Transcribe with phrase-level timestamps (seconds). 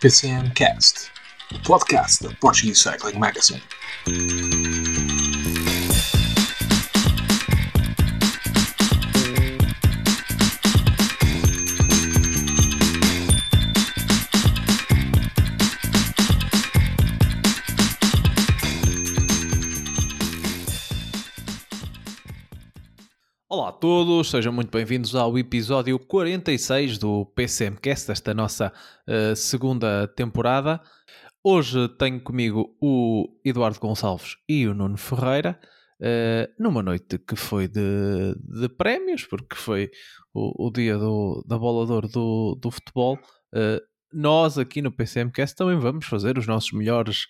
[0.00, 1.10] PCM Cast,
[1.52, 3.62] o podcast da Portuguese Cycling Magazine.
[24.24, 28.70] Sejam muito bem-vindos ao episódio 46 do PCMcast, desta nossa
[29.08, 30.80] uh, segunda temporada.
[31.42, 35.58] Hoje tenho comigo o Eduardo Gonçalves e o Nuno Ferreira,
[36.02, 39.90] uh, numa noite que foi de, de prémios, porque foi
[40.34, 43.18] o, o dia do, da bola do, do futebol.
[43.54, 43.80] Uh,
[44.12, 47.26] nós aqui no PCMcast também vamos fazer os nossos melhores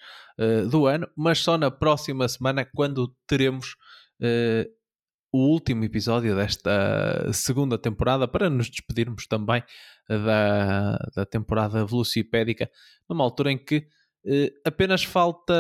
[0.71, 3.77] do ano, mas só na próxima semana, quando teremos
[5.33, 9.63] o último episódio desta segunda temporada para nos despedirmos também
[10.09, 12.71] da, da temporada velocipédica,
[13.09, 13.87] numa altura em que
[14.27, 15.55] eh, apenas falta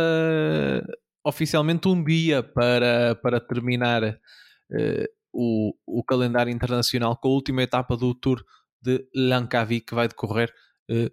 [1.24, 7.96] oficialmente um dia para, para terminar eh, o, o calendário internacional com a última etapa
[7.96, 8.44] do Tour
[8.82, 10.52] de Langkawi que vai decorrer
[10.90, 11.10] eh,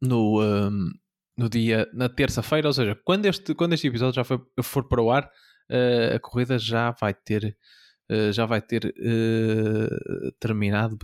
[0.00, 0.90] no, um,
[1.36, 5.02] no dia, na terça-feira, ou seja, quando este, quando este episódio já foi, for para
[5.02, 5.30] o ar,
[5.70, 7.56] uh, a corrida já vai ter
[8.10, 10.98] uh, já vai ter uh, terminado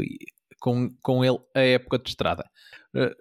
[0.61, 2.45] com, com ele a época de estrada.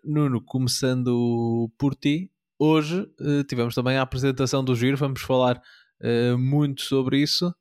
[0.04, 3.06] Nuno, começando por ti, hoje
[3.50, 5.62] tivemos também a apresentação do Giro, vamos falar
[6.40, 7.54] muito sobre isso.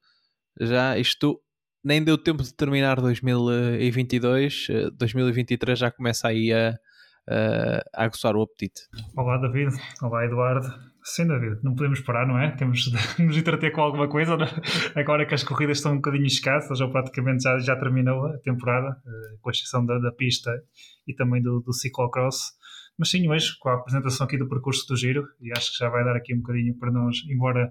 [0.60, 1.42] Já isto
[1.82, 6.78] nem deu tempo de terminar 2022, 2023 já começa aí a,
[7.28, 8.82] a, a aguçar o apetite.
[9.16, 10.94] Olá David, olá Eduardo.
[11.06, 12.50] Sem dúvida, não podemos parar, não é?
[12.56, 14.38] Temos de nos entreter com alguma coisa.
[14.38, 14.47] Né?
[14.97, 18.97] Agora que as corridas estão um bocadinho escassas, ou praticamente já, já terminou a temporada,
[19.06, 20.50] eh, com exceção da, da pista
[21.06, 22.54] e também do, do ciclocross.
[22.98, 25.91] Mas sim, hoje, com a apresentação aqui do percurso do giro, e acho que já
[25.91, 27.71] vai dar aqui um bocadinho para nós, embora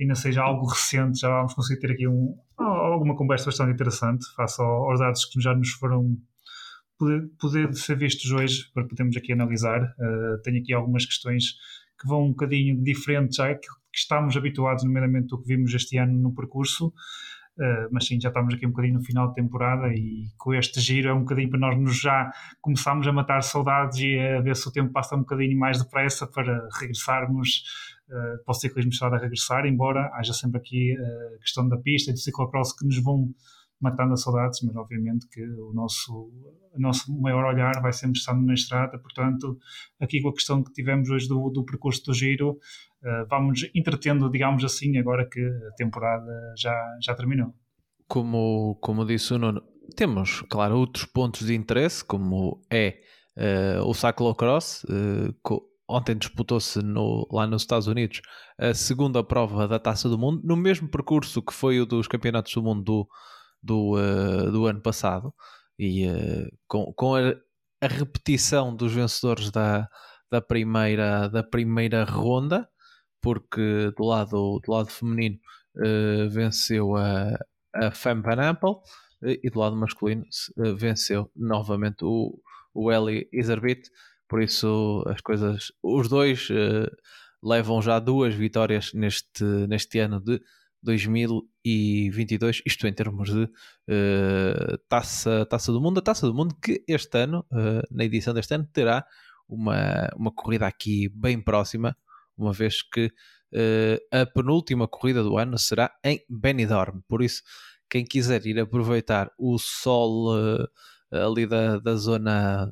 [0.00, 4.62] ainda seja algo recente, já vamos conseguir ter aqui um, alguma conversa bastante interessante face
[4.62, 6.16] aos dados que já nos foram
[6.96, 9.82] poder, poder ser vistos hoje para podermos aqui analisar.
[9.82, 11.54] Uh, tenho aqui algumas questões
[12.00, 16.16] que vão um bocadinho diferentes já que, estamos habituados, nomeadamente do que vimos este ano
[16.16, 16.92] no percurso.
[17.58, 20.78] Uh, mas sim, já estamos aqui um bocadinho no final de temporada e com este
[20.78, 24.54] giro é um bocadinho para nós nos já começarmos a matar saudades e a ver
[24.54, 27.64] se o tempo passa um bocadinho mais depressa para regressarmos
[28.08, 32.12] uh, para o ciclismo estar a regressar, embora haja sempre aqui a questão da pista
[32.12, 33.28] e do ciclocross que nos vão
[33.80, 36.30] matando as saudades, mas obviamente que o nosso,
[36.72, 39.56] o nosso maior olhar vai sempre estar na estrada, portanto,
[40.00, 44.30] aqui com a questão que tivemos hoje do, do percurso do giro, uh, vamos entretendo,
[44.30, 47.54] digamos assim, agora que a temporada já, já terminou.
[48.08, 49.62] Como, como disse o Nuno,
[49.94, 53.00] temos, claro, outros pontos de interesse, como é
[53.36, 56.78] uh, o cyclocross, uh, ontem disputou-se
[57.32, 58.20] lá nos Estados Unidos
[58.58, 62.52] a segunda prova da Taça do Mundo, no mesmo percurso que foi o dos Campeonatos
[62.52, 63.08] do Mundo do
[63.62, 65.34] do, uh, do ano passado
[65.78, 67.34] e uh, com, com a,
[67.80, 69.88] a, repetição dos vencedores da,
[70.30, 72.68] da, primeira, da primeira ronda,
[73.20, 75.38] porque do lado, do lado feminino
[75.76, 77.38] uh, venceu a,
[77.74, 78.80] a Femme Van Ampel
[79.22, 80.24] e do lado masculino
[80.76, 82.40] venceu novamente o,
[82.72, 83.90] o Eli Iserbit,
[84.28, 86.48] por isso as coisas, os dois
[87.42, 90.40] levam já duas vitórias neste, neste ano de
[90.82, 96.84] 2022, isto em termos de uh, taça, taça do Mundo, a Taça do Mundo que
[96.86, 99.04] este ano, uh, na edição deste ano, terá
[99.48, 101.96] uma, uma corrida aqui bem próxima,
[102.36, 107.42] uma vez que uh, a penúltima corrida do ano será em Benidorm, por isso
[107.90, 110.36] quem quiser ir aproveitar o sol
[111.10, 112.70] ali da, da zona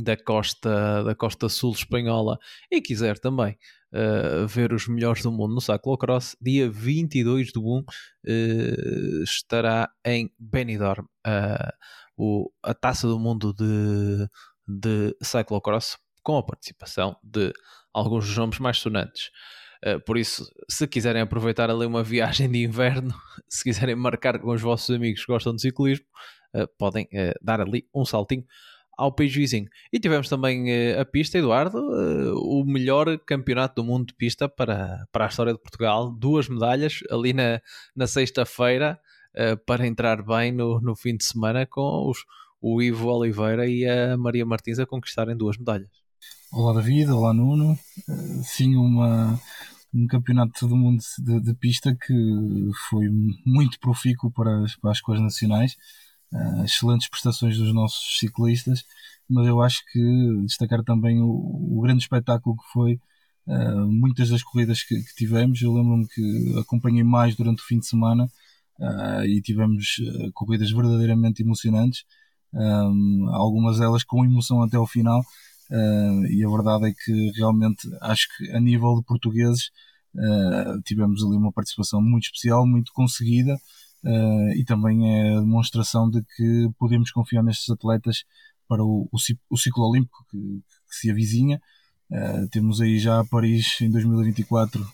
[0.00, 2.38] da costa, da costa sul espanhola
[2.70, 3.56] e quiser também
[3.92, 10.30] uh, ver os melhores do mundo no cyclocross, dia 22 do 1 uh, estará em
[10.38, 11.72] Benidorm uh,
[12.16, 14.28] o, a taça do mundo de,
[14.66, 17.52] de cyclocross com a participação de
[17.92, 19.30] alguns dos nomes mais sonantes.
[19.84, 23.12] Uh, por isso, se quiserem aproveitar ali uma viagem de inverno,
[23.48, 26.06] se quiserem marcar com os vossos amigos que gostam de ciclismo,
[26.54, 28.44] uh, podem uh, dar ali um saltinho
[28.96, 29.68] ao país vizinho.
[29.92, 34.48] E tivemos também uh, a pista, Eduardo, uh, o melhor campeonato do mundo de pista
[34.48, 36.10] para, para a história de Portugal.
[36.10, 37.60] Duas medalhas ali na,
[37.96, 38.98] na sexta-feira
[39.34, 42.24] uh, para entrar bem no, no fim de semana com os,
[42.60, 45.90] o Ivo Oliveira e a Maria Martins a conquistarem duas medalhas.
[46.52, 47.78] Olá David, olá Nuno.
[48.44, 49.40] Sim, uma,
[49.92, 53.08] um campeonato do mundo de, de, pista que foi
[53.44, 55.76] muito profícuo para as, para as coisas nacionais
[56.32, 58.84] uh, excelentes prestações dos nossos ciclistas,
[59.28, 63.00] mas eu acho que destacar também o, o grande espetáculo que foi
[63.46, 65.60] uh, muitas das corridas que, que tivemos.
[65.62, 68.24] Eu lembro-me que acompanhei mais durante o fim de semana
[68.80, 69.96] uh, e tivemos
[70.34, 72.04] corridas verdadeiramente emocionantes,
[72.54, 75.22] um, algumas delas com emoção até ao final.
[76.30, 79.70] e a verdade é que realmente acho que a nível de portugueses
[80.84, 83.56] tivemos ali uma participação muito especial, muito conseguida.
[84.04, 88.24] Uh, e também é a demonstração de que podemos confiar nestes atletas
[88.68, 89.16] para o, o,
[89.50, 91.60] o ciclo olímpico que, que se avizinha.
[92.10, 94.86] Uh, temos aí já Paris em 2024, uh,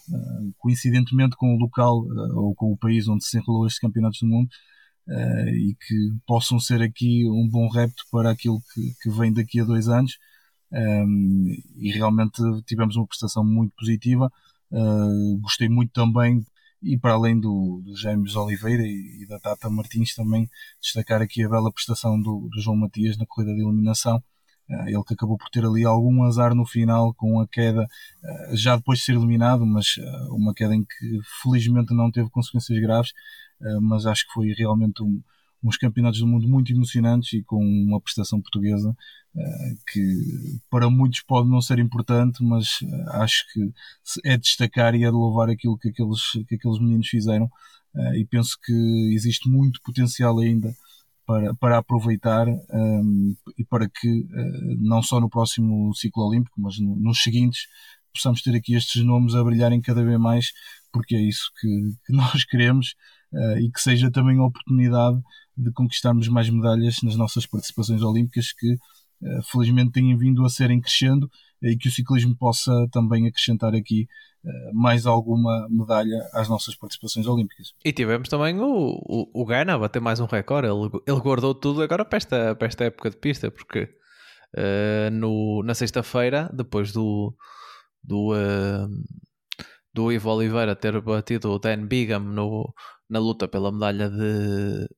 [0.58, 4.50] coincidentemente com o local ou com o país onde se enrolou estes campeonatos do mundo,
[5.10, 9.64] e que possam ser aqui um bom repto para aquilo que, que vem daqui a
[9.64, 10.18] dois anos.
[10.70, 11.46] Um,
[11.76, 14.30] e realmente tivemos uma prestação muito positiva.
[15.40, 16.44] gostei muito também
[16.82, 20.48] e para além do, do James Oliveira e, e, da Tata Martins também
[20.80, 24.22] destacar aqui a bela prestação do, do João Matias na corrida de eliminação.
[24.70, 28.56] Uh, ele que acabou por ter ali algum azar no final com a queda uh,
[28.56, 32.78] já depois de ser eliminado mas uh, uma queda em que felizmente não teve consequências
[32.78, 33.14] graves
[33.80, 35.20] mas acho que foi realmente um,
[35.62, 38.94] uns campeonatos do mundo muito emocionantes e com uma prestação portuguesa
[39.92, 43.72] que para muitos pode não ser importante, mas eh, acho que
[44.24, 47.50] é de destacar e é de louvar aquilo que aqueles, que aqueles meninos fizeram.
[47.94, 50.74] Eh, e penso que existe muito potencial ainda
[51.26, 54.26] para, para aproveitar ehm, e para que,
[54.80, 57.66] não só no próximo ciclo olímpico, mas no, nos seguintes,
[58.14, 60.52] possamos ter aqui estes nomes a brilharem cada vez mais,
[60.92, 61.68] porque é isso que,
[62.06, 62.94] que nós queremos
[63.32, 65.20] uh, e que seja também a oportunidade
[65.58, 68.76] de conquistarmos mais medalhas nas nossas participações olímpicas que
[69.22, 71.28] eh, felizmente têm vindo a serem crescendo
[71.60, 74.06] e que o ciclismo possa também acrescentar aqui
[74.44, 77.74] eh, mais alguma medalha às nossas participações olímpicas.
[77.84, 81.52] E tivemos também o, o, o Gana a bater mais um recorde, ele, ele guardou
[81.54, 83.88] tudo agora para esta, para esta época de pista, porque
[84.56, 87.34] uh, no, na sexta-feira, depois do,
[88.04, 88.88] do, uh,
[89.92, 92.72] do Ivo Oliveira ter batido o Dan Bigam no,
[93.10, 94.88] na luta pela medalha de,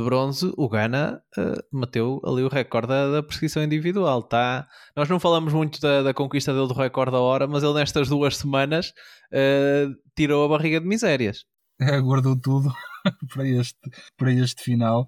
[0.00, 4.22] de bronze, o Ghana uh, ali o recorde da, da perseguição individual.
[4.22, 4.66] Tá?
[4.94, 8.08] Nós não falamos muito da, da, conquista dele do recorde da hora, mas ele nestas
[8.08, 8.92] duas semanas
[9.32, 11.44] uh, tirou a barriga de misérias.
[11.80, 12.72] É, guardou tudo
[13.32, 13.78] para este,
[14.16, 15.06] para este final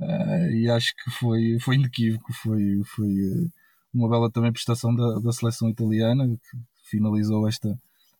[0.00, 2.32] uh, e acho que foi, foi inequívoco.
[2.32, 3.08] Foi, foi
[3.94, 6.58] uma bela também prestação da, da seleção italiana que
[6.90, 7.68] finalizou esta,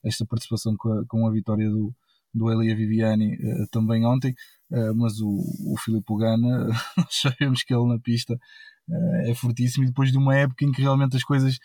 [0.05, 1.94] esta participação com a, com a vitória do,
[2.32, 4.35] do Elia Viviani uh, também ontem,
[4.71, 5.29] uh, mas o,
[5.73, 6.67] o Filipe Gana,
[6.97, 10.73] nós sabemos que ele na pista uh, é fortíssimo e depois de uma época em
[10.73, 11.59] que realmente as coisas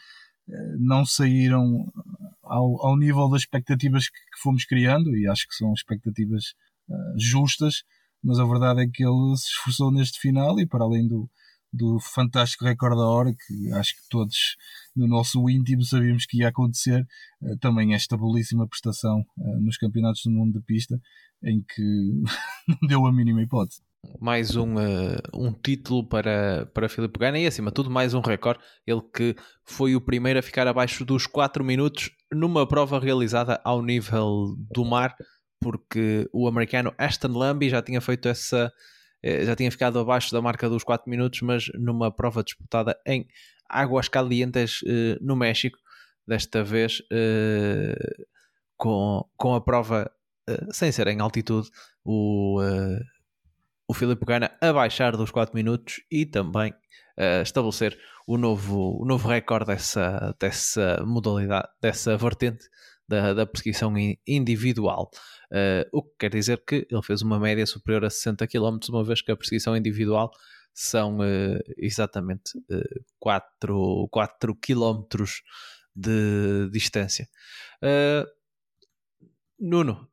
[0.77, 1.91] não saíram
[2.43, 6.53] ao, ao nível das expectativas que, que, fomos criando, e acho que são expectativas
[7.17, 7.81] justas,
[8.23, 11.27] mas a verdade é que ele se esforçou neste final e para além do,
[11.75, 14.55] do fantástico recorde da hora, que acho que todos
[14.95, 17.05] no nosso íntimo sabíamos que ia acontecer,
[17.43, 20.99] eh, também esta belíssima prestação eh, nos campeonatos do mundo de pista,
[21.43, 22.23] em que
[22.67, 23.81] não deu a mínima hipótese.
[24.19, 28.21] Mais um, uh, um título para, para Filipe Gana e acima de tudo mais um
[28.21, 28.59] recorde.
[28.85, 33.81] Ele que foi o primeiro a ficar abaixo dos 4 minutos numa prova realizada ao
[33.81, 35.15] nível do mar,
[35.59, 38.71] porque o americano Aston Lambie já tinha feito essa,
[39.43, 43.27] já tinha ficado abaixo da marca dos 4 minutos, mas numa prova disputada em
[43.67, 45.77] Águas Calientes, eh, no México,
[46.27, 47.95] desta vez eh,
[48.77, 50.11] com, com a prova
[50.71, 51.67] sem ser em altitude,
[52.03, 52.59] o,
[53.87, 56.71] o Filipe Gana a baixar dos 4 minutos e também
[57.41, 62.69] estabelecer o novo, o novo recorde dessa, dessa modalidade, dessa vertente
[63.07, 63.93] da, da perseguição
[64.27, 65.09] individual.
[65.51, 69.03] Uh, o que quer dizer que ele fez uma média superior a 60 km, uma
[69.03, 70.31] vez que a perseguição individual
[70.75, 75.03] são uh, exatamente uh, 4, 4 km
[75.95, 77.27] de distância.
[77.81, 78.27] Uh,
[79.57, 80.09] Nuno,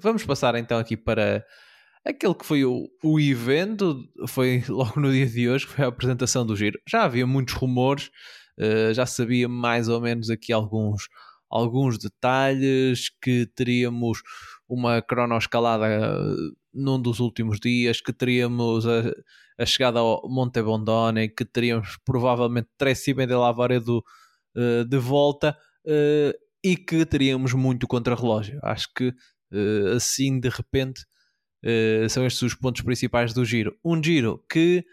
[0.00, 1.46] vamos passar então aqui para
[2.04, 5.88] aquele que foi o, o evento, foi logo no dia de hoje, que foi a
[5.88, 6.76] apresentação do giro.
[6.88, 8.10] Já havia muitos rumores,
[8.94, 11.08] já sabia mais ou menos aqui alguns
[11.52, 14.22] alguns detalhes, que teríamos
[14.68, 19.12] uma cronoescalada eh, num dos últimos dias, que teríamos a,
[19.58, 25.56] a chegada ao Monte Bondone, que teríamos provavelmente Tracima de uh, de volta
[25.86, 26.32] uh,
[26.64, 28.58] e que teríamos muito contra-relógio.
[28.62, 31.04] Acho que uh, assim de repente
[32.10, 33.78] são estes os pontos principais do giro.
[33.84, 34.84] Um giro que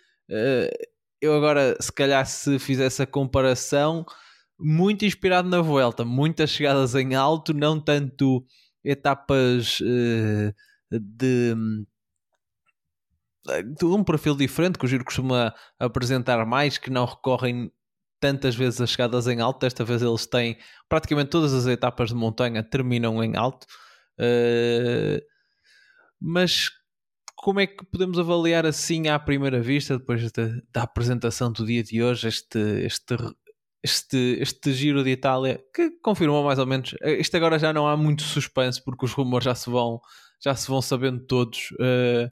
[1.19, 4.05] eu agora, se calhar, se fizesse a comparação
[4.59, 8.45] muito inspirado na Vuelta, muitas chegadas em alto, não tanto
[8.83, 10.53] etapas uh,
[10.91, 11.55] de
[13.77, 17.71] de um perfil diferente, que o Giro costuma apresentar mais, que não recorrem
[18.19, 19.61] tantas vezes as chegadas em alto.
[19.61, 23.65] Desta vez eles têm praticamente todas as etapas de montanha terminam em alto.
[24.19, 25.23] Uh,
[26.19, 26.69] mas
[27.35, 31.81] como é que podemos avaliar assim à primeira vista, depois da, da apresentação do dia
[31.81, 33.15] de hoje, este, este,
[33.83, 36.95] este, este giro de Itália, que confirmou mais ou menos.
[37.01, 39.99] Isto agora já não há muito suspense, porque os rumores já se vão,
[40.43, 41.71] já se vão sabendo todos.
[41.71, 42.29] Uh,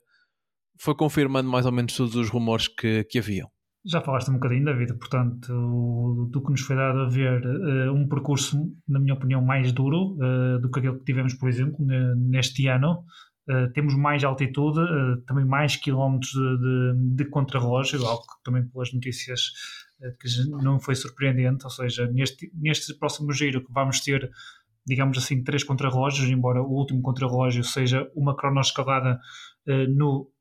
[0.80, 3.50] foi confirmando mais ou menos todos os rumores que, que haviam.
[3.86, 8.08] Já falaste um bocadinho, David, portanto, do que nos foi dado a ver uh, um
[8.08, 11.78] percurso, na minha opinião, mais duro uh, do que aquele que tivemos, por exemplo,
[12.18, 13.06] neste ano.
[13.50, 14.82] Uh, temos mais altitude,
[15.26, 19.54] também mais quilómetros de, de, de contrarrelógio, algo que também pelas notícias
[20.20, 24.30] que não foi surpreendente, ou seja, neste, neste próximo giro que vamos ter,
[24.86, 29.20] digamos assim, três contrarrelógios, embora o último contrarrelógio seja uma cronoescalada
[29.90, 30.32] no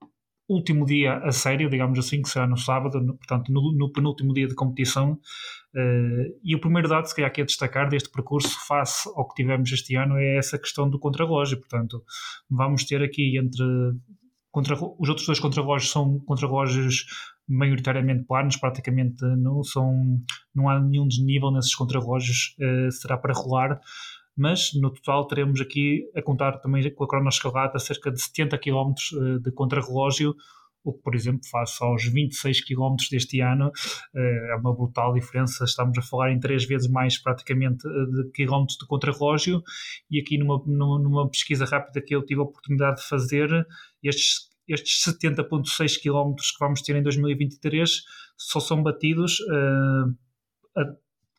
[0.49, 4.33] último dia a sério, digamos assim, que será no sábado, no, portanto, no, no, penúltimo
[4.33, 5.19] dia de competição.
[5.75, 9.35] Uh, e o primeiro dado, se calhar, que é destacar deste percurso face ao que
[9.35, 11.59] tivemos este ano é essa questão do contrarrelógio.
[11.59, 12.03] Portanto,
[12.49, 13.65] vamos ter aqui entre.
[14.51, 17.05] Contra, os outros dois contrarrelógios são contrarrelógios
[17.49, 20.21] maioritariamente planos, praticamente não, são,
[20.55, 23.81] não há nenhum desnível nesses contrarrelógios, uh, será para rolar
[24.37, 28.93] mas no total teremos aqui a contar também com a cronoescalada cerca de 70 km
[29.15, 30.35] eh, de contrarrelógio,
[30.85, 33.73] o que, por exemplo, face aos 26 km deste ano,
[34.15, 35.65] eh, é uma brutal diferença.
[35.65, 39.63] Estamos a falar em três vezes mais, praticamente, eh, de quilómetros de contrarrelógio.
[40.11, 43.67] E aqui, numa, numa pesquisa rápida que eu tive a oportunidade de fazer,
[44.03, 48.03] estes, estes 70,6 km que vamos ter em 2023
[48.37, 50.15] só são batidos uh,
[50.77, 50.85] a,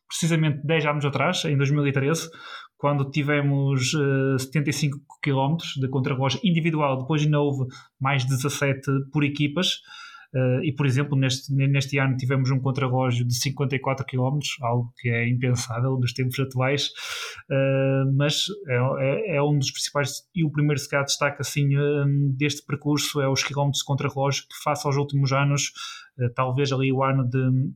[0.08, 2.30] precisamente 10 anos atrás, em 2013,
[2.76, 7.66] quando tivemos uh, 75 km de contrarrelógio individual, depois ainda houve
[8.00, 8.80] mais 17
[9.12, 9.80] por equipas.
[10.34, 15.08] Uh, e, por exemplo, neste, neste ano tivemos um contrarrelógio de 54 km, algo que
[15.08, 16.88] é impensável nos tempos atuais,
[17.50, 20.22] uh, mas é, é, é, um dos principais.
[20.34, 22.04] E o primeiro, se destaque assim, uh,
[22.36, 25.72] deste percurso é os quilómetros de contrarrelógio, que, face aos últimos anos,
[26.34, 27.72] talvez ali o ano de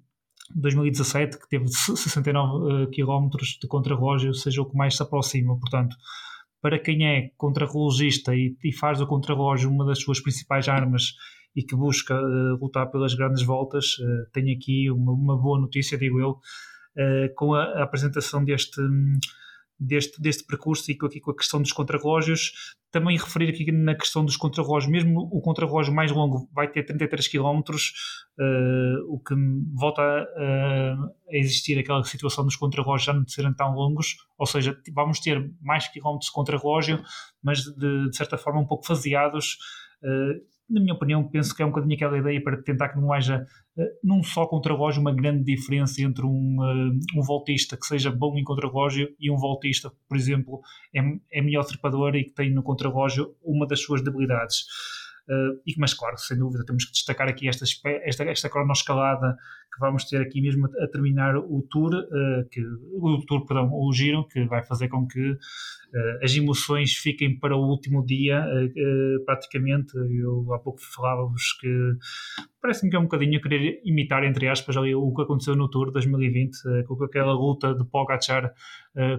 [0.54, 3.28] 2017, que teve 69 uh, km
[3.61, 5.59] de contrarrelógio, seja o que mais se aproxima.
[5.59, 5.97] Portanto,
[6.61, 11.14] para quem é contrarrelogista e, e faz do contrarrelógio uma das suas principais armas
[11.54, 15.99] e que busca uh, lutar pelas grandes voltas, uh, tem aqui uma, uma, boa notícia,
[15.99, 18.80] digo eu, uh, com a, a, apresentação deste.
[19.85, 22.52] Deste, deste percurso e aqui com a questão dos contrarrelógios.
[22.92, 27.26] Também referir aqui na questão dos contrarrelógios, mesmo o contrarrelógio mais longo vai ter 33
[27.26, 27.62] km,
[28.38, 29.35] uh, o que
[29.75, 34.78] volta a, a, existir aquela situação dos contrarrelógios já não serem tão longos, ou seja,
[34.94, 37.02] vamos ter mais quilómetros de contrarrelógio,
[37.42, 39.56] mas de, de certa forma um pouco faseados.
[40.00, 43.12] Uh, na minha opinião, penso que é um bocadinho aquela ideia para tentar que não
[43.12, 48.11] haja, uh, num só contrarrelógio, uma grande diferença entre um, uh, um voltista que seja
[48.11, 50.61] bom em contrarrelógio e um voltista que, por exemplo,
[50.95, 51.00] é,
[51.38, 54.64] é melhor trepador e que tem no contrarrelógio uma das suas debilidades.
[55.29, 57.64] Uh, e, mas, claro, sem dúvida, temos que destacar aqui esta,
[58.05, 59.37] esta, esta cronoescalada
[59.73, 63.71] que vamos ter aqui mesmo a, a terminar o tour, uh, que, o tour, perdão,
[63.73, 65.38] o giro, que vai fazer com que uh,
[66.23, 68.45] as emoções fiquem para o último dia,
[69.25, 69.97] praticamente.
[69.97, 71.93] Eu há pouco falava-vos que
[72.61, 75.93] parece-me que é um bocadinho querer imitar, entre aspas, ali o que aconteceu no Tour
[75.93, 78.52] 2020, com aquela luta de Pogacar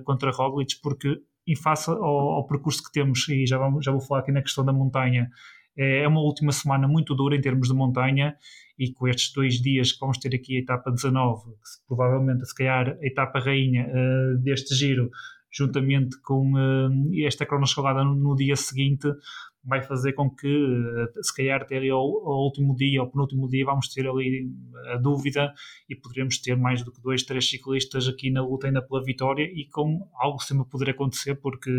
[0.06, 4.02] contra Roglic, porque em face ao, ao, percurso que temos, e já, vamos, já vou
[4.02, 5.30] falar aqui na questão da montanha,
[5.78, 8.36] é, é uma última semana muito dura em termos de montanha
[8.78, 12.56] e com estes dois dias que vamos ter aqui a etapa 19, que provavelmente se
[12.56, 15.10] calhar a etapa rainha uh, deste giro,
[15.52, 19.08] juntamente com uh, esta cronoescalada no, no dia seguinte,
[19.64, 23.64] vai fazer com que, uh, se calhar, até ao, ao, último dia, ao penúltimo dia,
[23.66, 24.50] vamos ter ali
[24.92, 25.54] a dúvida
[25.88, 29.44] e poderemos ter mais do que dois, três ciclistas aqui na luta ainda pela vitória
[29.44, 31.72] e com algo sempre poder acontecer, porque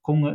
[0.00, 0.34] com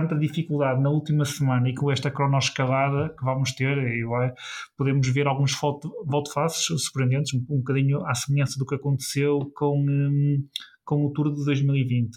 [0.00, 4.34] tanta dificuldade na última semana e com esta cronoescalada que vamos ter, é,
[4.76, 5.58] podemos ver alguns
[6.04, 10.44] volte-faces surpreendentes, um, um bocadinho à semelhança do que aconteceu com, um,
[10.84, 12.16] com o Tour de 2020.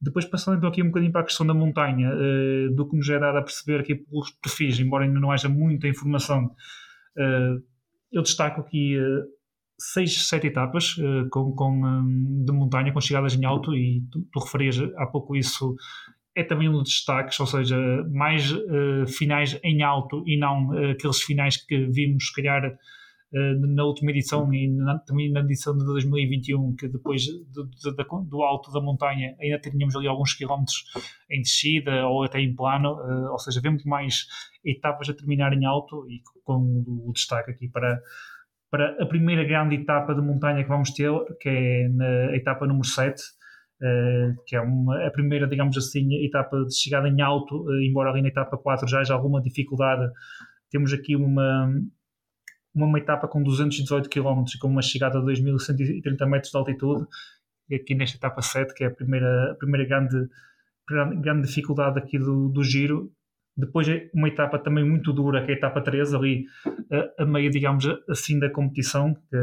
[0.00, 3.08] Depois, passando então aqui um bocadinho para a questão da montanha, uh, do que nos
[3.10, 7.62] é dado a perceber aqui pelos perfis, embora ainda não haja muita informação, uh,
[8.10, 8.98] eu destaco aqui.
[8.98, 9.40] Uh,
[9.82, 10.94] seis, sete etapas
[11.30, 15.34] com, com, um, de montanha, com chegadas em alto, e tu, tu referias há pouco
[15.34, 15.74] isso
[16.36, 17.76] é também um dos destaques, ou seja,
[18.10, 22.76] mais uh, finais em alto e não uh, aqueles finais que vimos, se calhar,
[23.32, 27.70] na última edição e na, também na edição de 2021, que depois do,
[28.24, 30.82] do, alto da montanha ainda tínhamos ali alguns quilómetros
[31.30, 32.88] em descida ou até em plano,
[33.30, 34.26] ou seja, vemos mais
[34.64, 38.00] etapas a terminar em alto e com o destaque aqui para
[38.68, 41.10] para a primeira grande etapa de montanha que vamos ter,
[41.40, 43.39] que é na etapa número 7, Uh,
[44.46, 48.20] que é uma, a primeira, digamos assim, etapa de chegada em alto, uh, embora ali
[48.20, 50.10] na etapa 4 já haja alguma dificuldade.
[50.70, 51.72] Temos aqui uma,
[52.74, 57.06] uma, etapa com 218 km com uma chegada de 2.130 metros de altitude,
[57.70, 60.28] e aqui nesta etapa 7, que é a primeira, a primeira grande,
[60.86, 63.10] grande, dificuldade aqui do, do giro.
[63.56, 66.44] Depois é uma etapa também muito dura, que é a etapa 13, ali
[67.18, 69.14] a, a meio, digamos assim, da competição.
[69.14, 69.36] Que,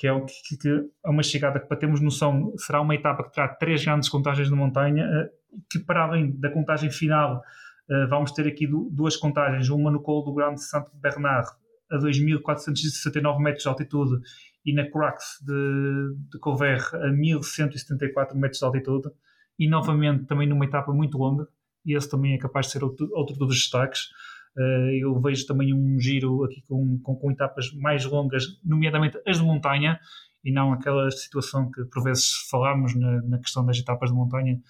[0.00, 3.34] que é, que, que é uma chegada que, para termos noção, será uma etapa que
[3.34, 5.30] terá três grandes contagens de montanha, eh,
[5.70, 7.42] que para além da contagem final,
[7.90, 11.50] eh, vamos ter aqui duas contagens, uma no colo do Grande Santo Bernard,
[11.90, 14.22] a 2.469 metros de altitude,
[14.64, 19.10] e na Crax de, de Cover, a 1.174 metros de altitude,
[19.58, 21.46] e novamente também numa etapa muito longa,
[21.84, 24.08] e esse também é capaz de ser outro, outro dos destaques.
[24.56, 29.38] Eh, eu vejo também um giro aqui com, com, com, etapas mais longas, nomeadamente as
[29.38, 29.98] de montanha,
[30.44, 34.60] e não aquela situação que por vezes falámos na, na questão das etapas de montanha,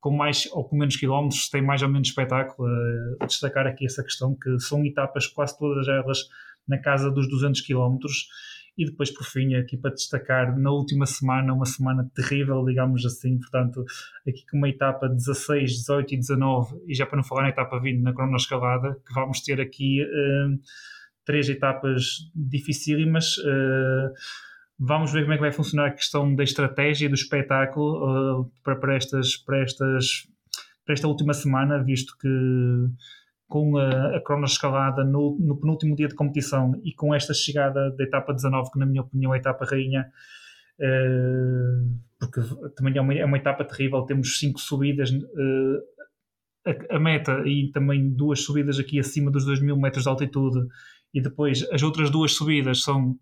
[0.00, 2.68] com mais ou com menos quilómetros, tem mais ou menos espetáculo.
[2.68, 6.28] Uh, destacar aqui essa questão que são etapas quase todas elas
[6.66, 8.28] na casa dos 200 quilómetros
[8.78, 13.36] e depois, por fim, aqui para destacar, na última semana, uma semana terrível, digamos assim,
[13.36, 13.84] portanto,
[14.26, 17.80] aqui com uma etapa 16, 18 e 19, e já para não falar na etapa
[17.80, 20.60] 20, na cronoescalada, que vamos ter aqui uh,
[21.24, 23.36] três etapas dificílimas.
[23.38, 24.12] Uh,
[24.78, 28.76] vamos ver como é que vai funcionar a questão da estratégia do espetáculo uh, para,
[28.76, 30.28] para, estas, para, estas,
[30.86, 32.28] para esta última semana, visto que
[33.48, 38.04] com a, a cronoescalada no, no penúltimo dia de competição e com esta chegada da
[38.04, 40.06] etapa 19, que na minha opinião é a etapa rainha,
[40.78, 42.40] uh, porque
[42.76, 45.82] também é uma, é uma etapa terrível, temos cinco subidas, uh,
[46.66, 50.68] a, a, meta e também duas subidas aqui acima dos 2 mil metros de altitude.
[51.14, 53.18] E depois as outras duas subidas são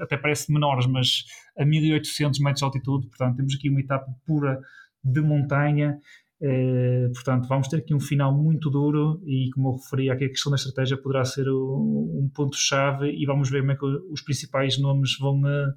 [0.00, 1.24] até parece menores, mas
[1.58, 4.58] a 1800 metros de altitude, portanto temos aqui uma etapa pura
[5.04, 5.98] de montanha
[6.40, 10.28] Uh, portanto, vamos ter aqui um final muito duro e, como eu referi, aqui a
[10.28, 14.78] questão da estratégia poderá ser um ponto-chave e vamos ver como é que os principais
[14.78, 15.72] nomes vão, uh,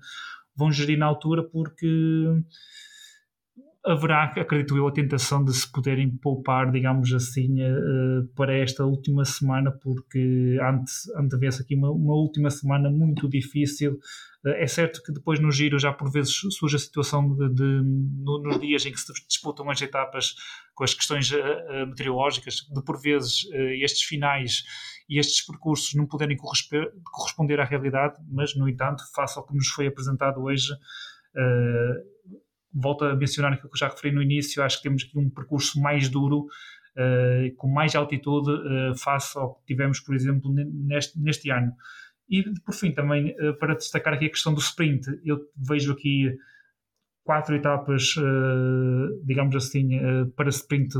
[0.55, 1.87] vão gerir na altura, porque
[3.85, 9.23] haverá, acredito eu, a tentação de se poderem poupar, digamos assim, uh, para esta última
[9.25, 10.57] semana, porque
[11.15, 13.97] antevê-se aqui uma, uma, última semana muito difícil.
[14.45, 17.81] Uh, é certo que depois no giro já por vezes surge a situação de, de
[17.83, 20.35] no, nos dias em que se disputam as etapas
[20.73, 23.45] com as questões uh, meteorológicas, de por vezes
[23.81, 24.63] estes finais
[25.09, 29.67] e estes percursos não poderem corresponder à realidade, mas, no entanto, face ao que nos
[29.69, 30.71] foi apresentado hoje,
[32.71, 35.29] volto a mencionar aquilo que eu já referi no início, acho que temos aqui um
[35.29, 36.47] percurso mais duro,
[36.95, 41.73] uh, com mais altitude uh, face ao que tivemos, por exemplo, neste, neste ano.
[42.29, 46.37] E, por fim, também, uh, para destacar aqui a questão do sprint, eu vejo aqui
[47.23, 48.15] quatro etapas,
[49.23, 49.91] digamos assim,
[50.35, 50.95] para sprint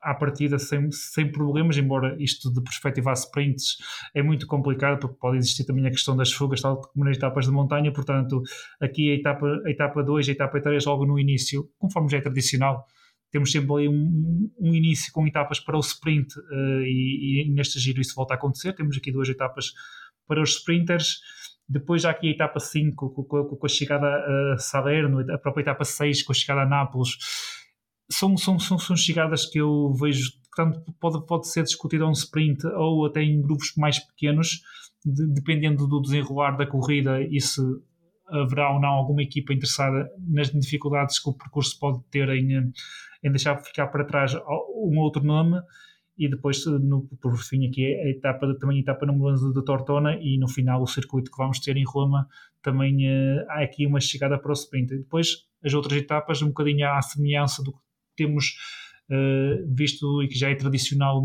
[0.00, 3.76] à partida sem, sem problemas, embora isto de perspectivar sprints
[4.14, 7.46] é muito complicado, porque pode existir também a questão das fugas, tal como nas etapas
[7.46, 8.42] de montanha, portanto,
[8.80, 12.20] aqui a etapa, a etapa 2, a etapa 3, logo no início, conforme já é
[12.20, 12.86] tradicional,
[13.30, 17.78] temos sempre ali um, um início com etapas para o sprint uh, e, e, neste
[17.78, 19.72] giro isso volta a acontecer, temos aqui duas etapas
[20.26, 21.20] para os sprinters,
[21.68, 24.06] depois já aqui a etapa 5 com, com, com a chegada
[24.54, 27.10] a Salerno, a própria etapa 6 com a chegada a Nápoles,
[28.10, 32.66] são, são, são, são chegadas que eu vejo tanto pode, pode ser discutido um sprint
[32.68, 34.62] ou até em grupos mais pequenos,
[35.04, 37.60] de, dependendo do desenrolar da corrida e se
[38.28, 42.72] haverá ou não alguma equipa interessada nas dificuldades que o percurso pode ter em,
[43.22, 45.60] em deixar ficar para trás um outro nome
[46.18, 50.16] e depois no, por fim aqui a etapa também a etapa número 11 de Tortona
[50.20, 52.26] e no final o circuito que vamos ter em Roma
[52.62, 56.48] também uh, há aqui uma chegada para o sprint e depois as outras etapas um
[56.48, 57.78] bocadinho à semelhança do que
[58.16, 58.56] temos
[59.10, 61.22] uh, visto e que já é tradicional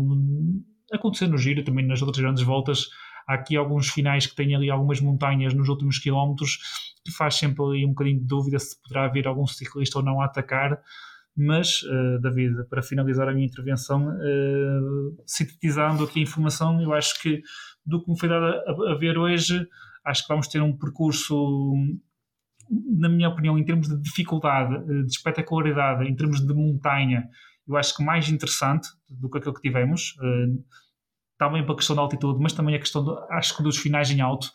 [0.92, 2.88] acontecer no giro, também nas outras grandes voltas.
[3.26, 6.58] Há aqui alguns finais que têm ali algumas montanhas nos últimos quilómetros,
[7.04, 10.20] que faz sempre ali um bocadinho de dúvida se poderá haver algum ciclista ou não
[10.20, 10.78] a atacar.
[11.36, 17.20] Mas, uh, David, para finalizar a minha intervenção, uh, sintetizando aqui a informação, eu acho
[17.22, 17.40] que
[17.84, 19.66] do que me foi dado a, a ver hoje,
[20.04, 21.74] acho que vamos ter um percurso
[22.98, 27.28] na minha opinião, em termos de dificuldade, eh, de espetacularidade, em termos de montanha,
[27.68, 30.14] eu acho que mais interessante do que aquilo que tivemos.
[31.38, 34.10] Também para a questão da altitude, mas também a questão, do, acho que dos finais
[34.10, 34.48] em alto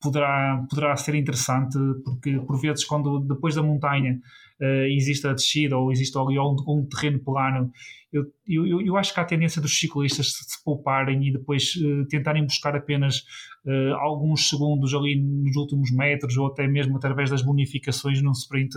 [0.00, 4.20] poderá, poderá ser interessante, porque por vezes, quando depois da montanha
[4.60, 7.70] uh, existe a descida ou existe ali um, um terreno plano,
[8.12, 11.74] eu, eu, eu acho que há a tendência dos ciclistas se, se pouparem e depois
[11.76, 13.22] uh, tentarem buscar apenas
[13.64, 18.74] uh, alguns segundos ali nos últimos metros ou até mesmo através das bonificações num sprint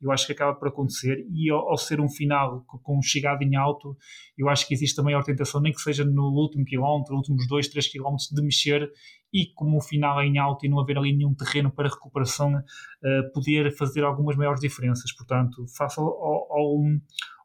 [0.00, 1.26] eu acho que acaba por acontecer.
[1.32, 3.96] E ao, ao ser um final com, chegada em alto,
[4.36, 7.68] eu acho que existe a maior tentação, nem que seja no último quilómetro, últimos 2,
[7.68, 8.90] 3 quilómetros, de mexer
[9.32, 12.54] e como o final é em alto e não haver ali nenhum terreno para recuperação,
[12.54, 15.12] uh, poder fazer algumas maiores diferenças.
[15.14, 16.82] Portanto, face ao, ao,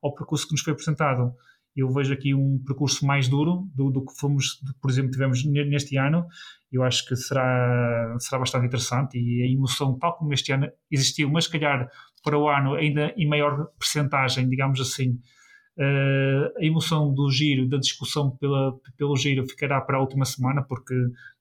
[0.04, 1.34] ao percurso que nos foi apresentado,
[1.76, 5.98] eu vejo aqui um percurso mais duro do, do que fomos, por exemplo, tivemos neste
[5.98, 6.26] ano.
[6.72, 11.30] Eu acho que será, será bastante interessante e a emoção, tal como este ano existiu,
[11.30, 11.90] mas se calhar
[12.24, 15.20] para o ano ainda em maior percentagem, digamos assim,
[15.78, 20.62] Uh, a emoção do giro, da discussão pela, pelo giro ficará para a última semana,
[20.62, 20.94] porque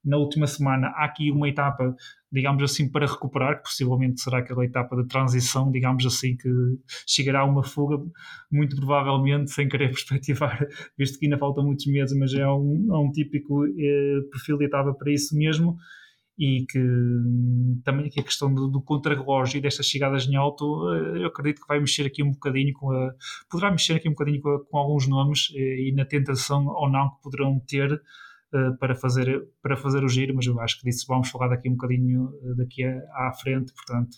[0.05, 1.95] na última semana há aqui uma etapa,
[2.31, 6.49] digamos assim, para recuperar, que possivelmente será aquela etapa de transição, digamos assim, que
[7.07, 7.97] chegará a uma fuga,
[8.51, 10.65] muito provavelmente, sem querer perspectivar,
[10.97, 14.67] visto que ainda faltam muitos meses, mas é um, é um típico eh, perfil de
[14.67, 15.77] etapa para isso mesmo
[16.41, 20.91] e que hum, também aqui a questão do, do contrarrelógio e destas chegadas em alto,
[20.91, 23.13] eh, eu acredito que vai mexer aqui um bocadinho com a,
[23.51, 26.91] poderá mexer aqui um bocadinho com, a, com alguns nomes eh, e na tentação ou
[26.91, 30.85] não que poderão ter uh, para, fazer, para fazer o giro, mas eu acho que
[30.85, 34.17] disso vamos falar daqui um bocadinho daqui a, à frente, portanto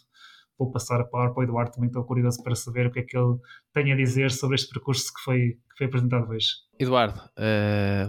[0.57, 3.03] vou passar a palavra para o Eduardo, também estou curioso para saber o que é
[3.03, 3.37] que ele
[3.73, 6.51] tem a dizer sobre este percurso que foi, que foi apresentado hoje.
[6.79, 7.21] Eduardo,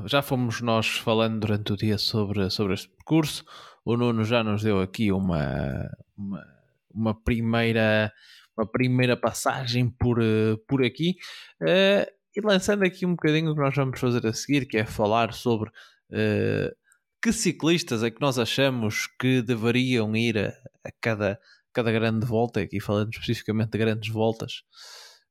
[0.05, 3.43] já fomos nós falando durante o dia sobre, sobre este percurso,
[3.85, 6.45] o Nuno já nos deu aqui uma, uma,
[6.93, 8.11] uma primeira
[8.55, 11.15] uma primeira passagem por, eh, por aqui
[11.61, 14.85] uh, e lançando aqui um bocadinho o que nós vamos fazer a seguir, que é
[14.85, 16.75] falar sobre uh,
[17.21, 20.49] que ciclistas é que nós achamos que deveriam ir a,
[20.83, 21.39] a cada,
[21.71, 24.63] cada grande volta, aqui falando especificamente de grandes voltas,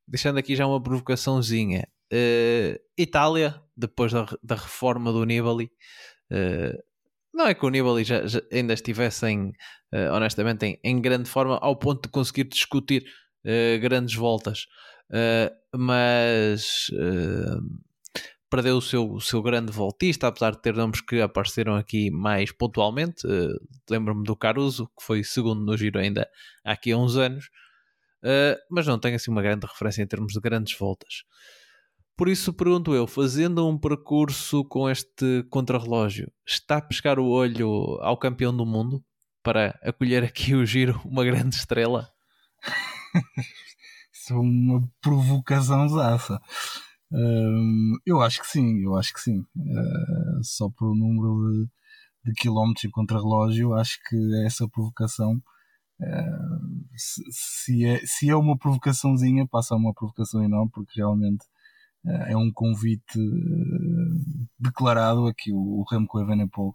[0.06, 1.86] deixando aqui já uma provocaçãozinha.
[2.12, 5.70] Uh, Itália, depois da, da reforma do Nibali,
[6.30, 6.82] uh,
[7.32, 9.52] não é que o Nibali já, já ainda estivessem,
[9.92, 13.04] uh, honestamente, em, em, grande forma, ao ponto de conseguir discutir
[13.44, 14.66] uh, grandes voltas,
[15.10, 16.90] uh, mas
[18.50, 22.52] perdeu o seu, o seu grande voltista, apesar de ter nomes que apareceram aqui mais
[22.52, 23.26] pontualmente.
[23.88, 26.28] Lembro-me do Caruso, que foi segundo no giro ainda
[26.62, 27.48] há aqui há uns anos,
[28.70, 31.24] mas não tem assim uma grande referência em termos de grandes voltas.
[32.22, 37.98] Por isso pergunto eu, fazendo um percurso com este contrarrelógio, está a pescar o olho
[38.00, 39.04] ao campeão do mundo
[39.42, 42.08] para acolher aqui o giro, uma grande estrela?
[44.14, 46.40] Isso é uma provocação zaça.
[47.10, 49.40] Um, eu acho que sim, eu acho que sim.
[49.56, 51.66] Uh, só por o número
[52.24, 55.42] de, de quilómetros em contrarrelógio, acho que essa provocação,
[56.00, 61.44] uh, se, se, é, se é uma provocaçãozinha, passa a uma provocação enorme, porque realmente
[62.04, 66.72] é um convite eh, declarado a que o Remco Evenepoel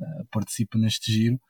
[0.00, 1.40] eh, participe neste giro.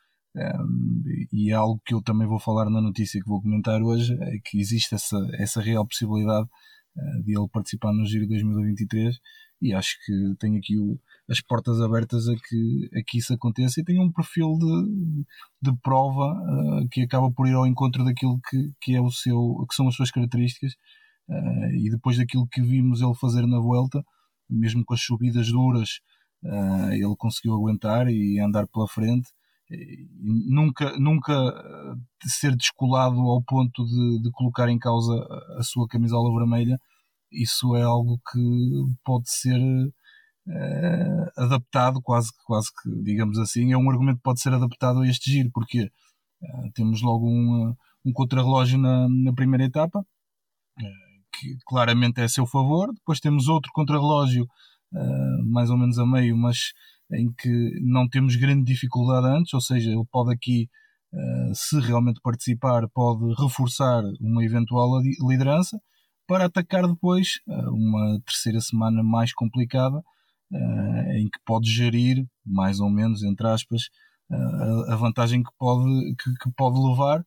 [1.32, 4.38] e é algo que eu também vou falar na notícia que vou comentar hoje, é
[4.44, 6.48] que existe essa, essa real possibilidade
[6.96, 9.18] eh, de ele participar no Giro 2023
[9.62, 10.98] e acho que tem aqui o,
[11.30, 15.24] as portas abertas a que, a que isso aconteça e tem um perfil de,
[15.62, 16.34] de prova
[16.90, 19.94] que acaba por ir ao encontro daquilo que, que, é o seu, que são as
[19.94, 20.74] suas características
[21.28, 24.04] Uh, e depois daquilo que vimos ele fazer na volta,
[24.48, 26.00] mesmo com as subidas duras,
[26.42, 29.30] uh, ele conseguiu aguentar e andar pela frente.
[29.70, 31.94] E nunca, nunca eh,
[32.26, 35.14] ser descolado ao ponto de, de colocar em causa
[35.58, 36.78] a sua camisola vermelha,
[37.32, 38.38] isso é algo que
[39.02, 44.52] pode ser uh, adaptado, quase, quase que, digamos assim, é um argumento que pode ser
[44.52, 45.90] adaptado a este giro, porque
[46.74, 50.06] temos logo um, um contrarrelógio na, na primeira etapa,
[51.44, 52.92] que claramente é a seu favor.
[52.92, 56.72] Depois temos outro contrarrelógio, uh, mais ou menos a meio, mas
[57.12, 60.68] em que não temos grande dificuldade antes, ou seja, ele pode aqui,
[61.12, 65.78] uh, se realmente participar, pode reforçar uma eventual liderança
[66.26, 70.02] para atacar depois uh, uma terceira semana mais complicada,
[71.16, 73.88] em que pode gerir, mais ou menos, entre aspas,
[74.88, 77.24] a vantagem que pode, que, que pode levar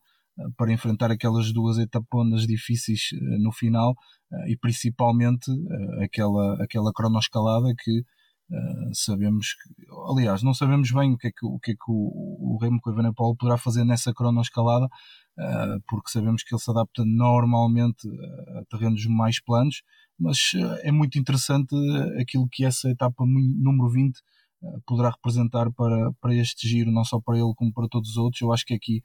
[0.56, 3.96] para enfrentar aquelas duas etaponas difíceis eh, no final
[4.32, 8.04] eh, e principalmente eh, aquela, aquela cronoescalada que
[8.94, 12.58] sabemos que, aliás, não sabemos bem o que é que o, que é que o,
[12.62, 14.88] Remo Evenepoel poderá fazer nessa cronoescalada
[15.86, 18.08] porque sabemos que ele se adapta normalmente
[18.58, 19.84] a terrenos mais planos
[20.18, 21.76] mas é muito interessante
[22.22, 24.18] aquilo que essa etapa número 20
[24.86, 28.42] poderá representar para, para este giro, não só para ele como para todos os outros.
[28.42, 29.02] Eu acho que aqui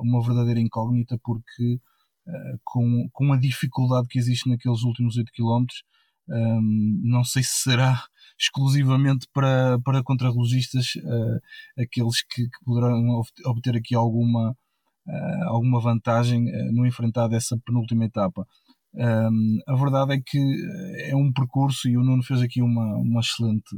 [0.00, 1.80] uma verdadeira incógnita, porque
[2.64, 5.64] com, com a dificuldade que existe naqueles últimos 8 km,
[6.28, 8.02] um, não sei se será
[8.38, 11.40] exclusivamente para, para contrarrelogistas uh,
[11.80, 18.46] aqueles que, que, poderão obter aqui alguma, uh, alguma vantagem no enfrentar essa penúltima etapa.
[18.94, 20.38] Um, a verdade é que
[21.10, 23.76] é um percurso e o Nuno fez aqui uma, uma excelente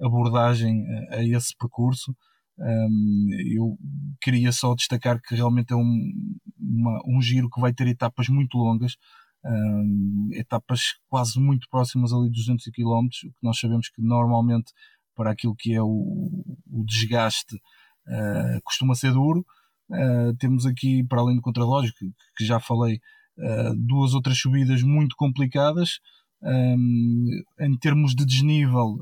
[0.00, 2.14] abordagem a, a esse percurso.
[2.60, 3.78] Um, eu
[4.20, 6.12] queria só destacar que realmente é um,
[6.58, 8.96] uma, um giro que vai ter etapas muito longas,
[9.44, 14.72] um, etapas quase muito próximas ali dos 200 km, o que nós sabemos que normalmente
[15.16, 19.44] para aquilo que é o, o desgaste uh, costuma ser duro.
[19.90, 23.00] Uh, temos aqui, para além do contrarrelógio, que, que já falei,
[23.38, 26.00] uh, duas outras subidas muito complicadas.
[26.42, 27.28] Um,
[27.60, 28.96] em termos de desnível,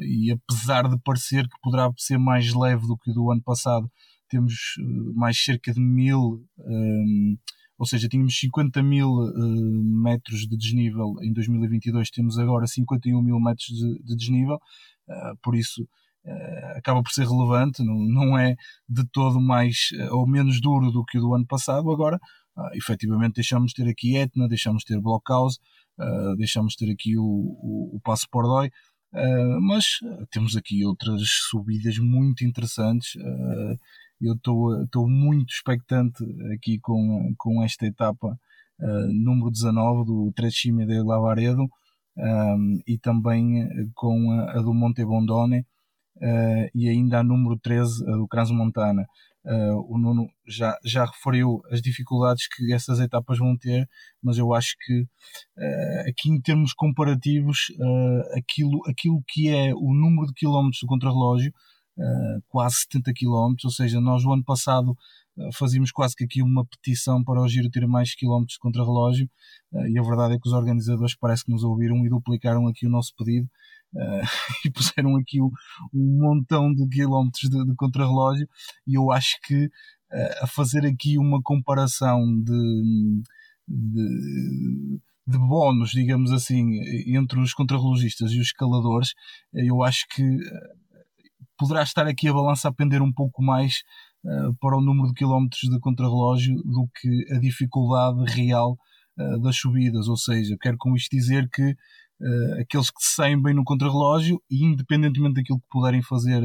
[0.00, 3.88] e apesar de parecer que poderá ser mais leve do que o do ano passado,
[4.28, 4.74] temos
[5.14, 7.36] mais cerca de mil um,
[7.78, 13.40] ou seja, tínhamos 50 mil uh, metros de desnível em 2022, temos agora 51 mil
[13.40, 14.56] metros de, de desnível,
[15.08, 15.82] uh, por isso
[16.24, 18.54] uh, acaba por ser relevante, não, não é
[18.88, 21.90] de todo mais ou menos duro do que o do ano passado.
[21.90, 22.16] Agora,
[22.56, 25.58] uh, efetivamente, deixamos de ter aqui Etna, deixamos de ter Blockhouse,
[26.36, 28.70] deixamos de ter aqui o, o, o Passo Pordói.
[29.14, 30.00] Uh, mas
[30.32, 33.14] temos aqui outras subidas muito interessantes.
[33.14, 33.78] Uh,
[34.20, 38.36] eu estou muito expectante aqui com, com esta etapa
[38.80, 41.68] uh, número 19 do Trecime de Lavaredo
[42.86, 45.66] e também com a, a do Monte Bondone
[46.72, 49.04] e ainda a número 13, a do Transmontana.
[49.44, 53.86] Uh, o Nuno já, já referiu as dificuldades que essas etapas vão ter,
[54.22, 59.92] mas eu acho que uh, aqui em termos comparativos, uh, aquilo, aquilo que é o
[59.92, 61.52] número de quilómetros do contrarrelógio
[62.48, 64.96] quase 70 km, ou seja, nós o ano passado
[65.52, 69.28] fazíamos quase que aqui uma petição para o Giro ter mais quilómetros contra relógio
[69.72, 72.86] uh, e a verdade é que os organizadores parece que nos ouviram e duplicaram aqui
[72.86, 73.48] o nosso pedido
[74.66, 75.50] e puseram aqui um,
[75.92, 78.48] um, montão de quilómetros de, de contrarrelógio
[78.86, 79.70] e eu acho que
[80.40, 83.22] a fazer aqui uma comparação de,
[83.66, 89.14] de de bónus, digamos assim, entre os contrarrelogistas e os escaladores,
[89.54, 90.22] eu acho que
[91.58, 93.82] poderá estar aqui a balança a pender um pouco mais
[94.24, 98.76] uh, para o número de quilómetros de contrarrelógio do que a dificuldade real
[99.18, 100.08] uh, das subidas.
[100.08, 101.76] Ou seja, quero com isto dizer que
[102.20, 106.42] uh, aqueles que se saem bem no contrarrelógio, e independentemente daquilo que puderem fazer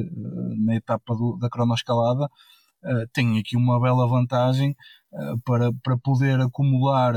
[0.57, 4.75] na etapa do, da cronoescalada, uh, têm aqui uma bela vantagem
[5.43, 7.13] para, para poder acumular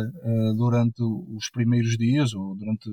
[0.57, 2.89] durante os primeiros dias, ou durante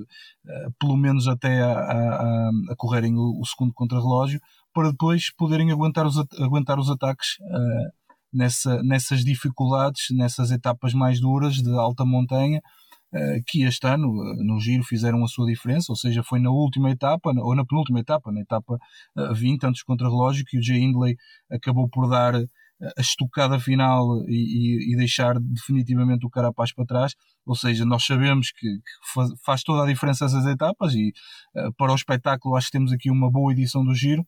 [0.78, 4.38] pelo menos até a, a, a correrem o, o segundo contrarrelógio,
[4.72, 7.92] para depois poderem aguentar os, aguentar os ataques uh,
[8.32, 12.62] nessa, nessas dificuldades, nessas etapas mais duras de alta montanha, uh,
[13.46, 16.90] que este ano uh, no Giro fizeram a sua diferença, ou seja, foi na última
[16.90, 18.78] etapa, ou na penúltima etapa, na etapa
[19.34, 21.16] 20, antes contra relógio, que o Jay Hindley
[21.50, 27.14] acabou por dar a estocada final e, e, deixar definitivamente o Carapaz para trás.
[27.44, 31.12] Ou seja, nós sabemos que, que faz, toda a diferença essas etapas e
[31.76, 34.24] para o espetáculo acho que temos aqui uma boa edição do Giro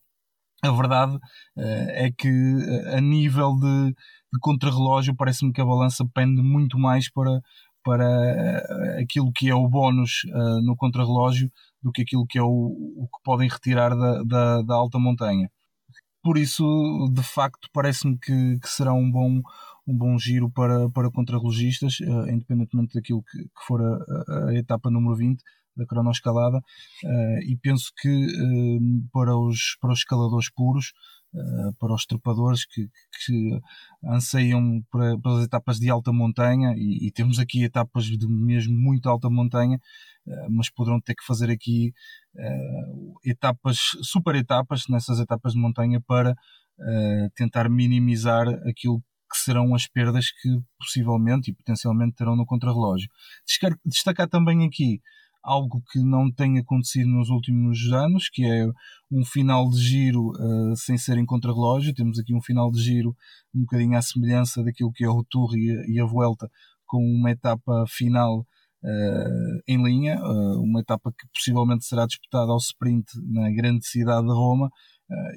[0.63, 6.05] a verdade uh, é que uh, a nível de, de contrarrelógio parece-me que a balança
[6.13, 7.41] pende muito mais para,
[7.83, 10.21] para uh, aquilo que é o bónus
[10.63, 14.75] no contrarrelógio do que aquilo que é o, o que podem retirar da, da, da,
[14.75, 15.49] alta montanha.
[16.23, 16.63] Por isso,
[17.11, 19.41] de facto, parece-me que, que, será um bom,
[19.85, 25.15] um bom giro para, para contrarrelogistas, independentemente daquilo que, que for a, a etapa número
[25.17, 25.43] 20
[25.75, 30.93] da cronoescalada uh, e penso que uh, para, os, para os escaladores puros, uh,
[31.79, 32.87] para os trepadores que,
[33.25, 33.59] que
[34.03, 39.09] anseiam para, pelas etapas de alta montanha e, e, temos aqui etapas de mesmo muito
[39.09, 39.79] alta montanha,
[40.49, 41.93] mas poderão ter que fazer aqui
[43.25, 46.35] etapas, super etapas nessas etapas de montanha para
[47.35, 53.09] tentar minimizar aquilo que serão as perdas que possivelmente e potencialmente terão no contrarrelógio.
[53.85, 55.01] Destacar também aqui
[55.43, 58.65] algo que não tem acontecido nos últimos anos, que é
[59.11, 61.93] um final de giro uh, sem ser em contrarrelógio.
[61.93, 63.15] Temos aqui um final de giro
[63.53, 66.49] um bocadinho à semelhança daquilo que é o Tour e a, e a Vuelta,
[66.85, 68.39] com uma etapa final
[68.83, 74.25] uh, em linha, uh, uma etapa que possivelmente será disputada ao sprint na grande cidade
[74.25, 74.69] de Roma.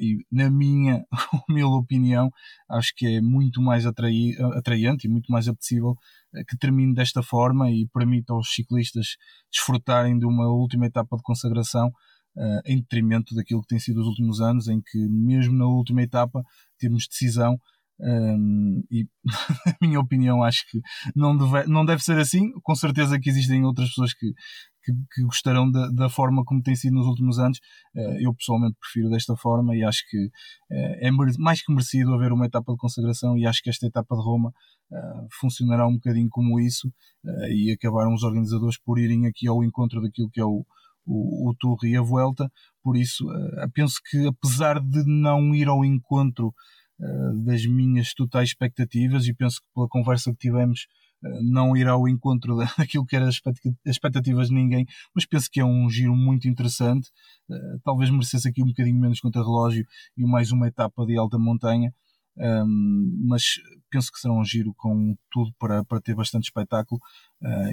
[0.00, 1.04] E na minha
[1.48, 2.30] humilde opinião,
[2.70, 5.94] acho que é muito mais atrai atraente e muito mais apetecível
[6.34, 9.16] eh, que termine desta forma e permita aos ciclistas
[9.50, 11.88] desfrutarem de uma última etapa de consagração
[12.36, 16.02] uh, em detrimento daquilo que tem sido os últimos anos, em que mesmo na última
[16.02, 16.42] etapa
[16.78, 17.58] temos decisão
[18.00, 19.06] um, e,
[19.66, 20.80] na minha opinião, acho que
[21.14, 22.52] não deve, não deve ser assim.
[22.62, 24.32] Com certeza que existem outras pessoas que,
[24.82, 27.58] que, que gostarão da, da, forma como tem sido nos últimos anos.
[27.94, 30.30] Uh, eu pessoalmente prefiro desta forma e acho que uh,
[31.00, 33.36] é mais que merecido haver uma etapa de consagração.
[33.36, 34.50] E acho que esta etapa de Roma
[34.90, 36.92] uh, funcionará um bocadinho como isso.
[37.50, 40.64] e acabaram os organizadores por irem aqui ao encontro daquilo que é o,
[41.06, 42.50] o, o Tour e a Vuelta.
[42.82, 43.26] Por isso,
[43.74, 46.54] penso que apesar de não ir ao encontro
[47.44, 50.86] das minhas totais expectativas e penso que pela conversa que tivemos
[51.24, 53.40] eh, não irá ao encontro daquilo que eram as
[53.84, 57.10] expectativas de ninguém, mas penso que é um giro muito interessante.
[57.50, 61.92] Eh, talvez merecesse aqui um bocadinho menos contra-relógio e mais uma etapa de alta montanha,
[63.26, 63.54] mas
[63.90, 67.00] penso que será um giro com tudo para, para ter bastante espetáculo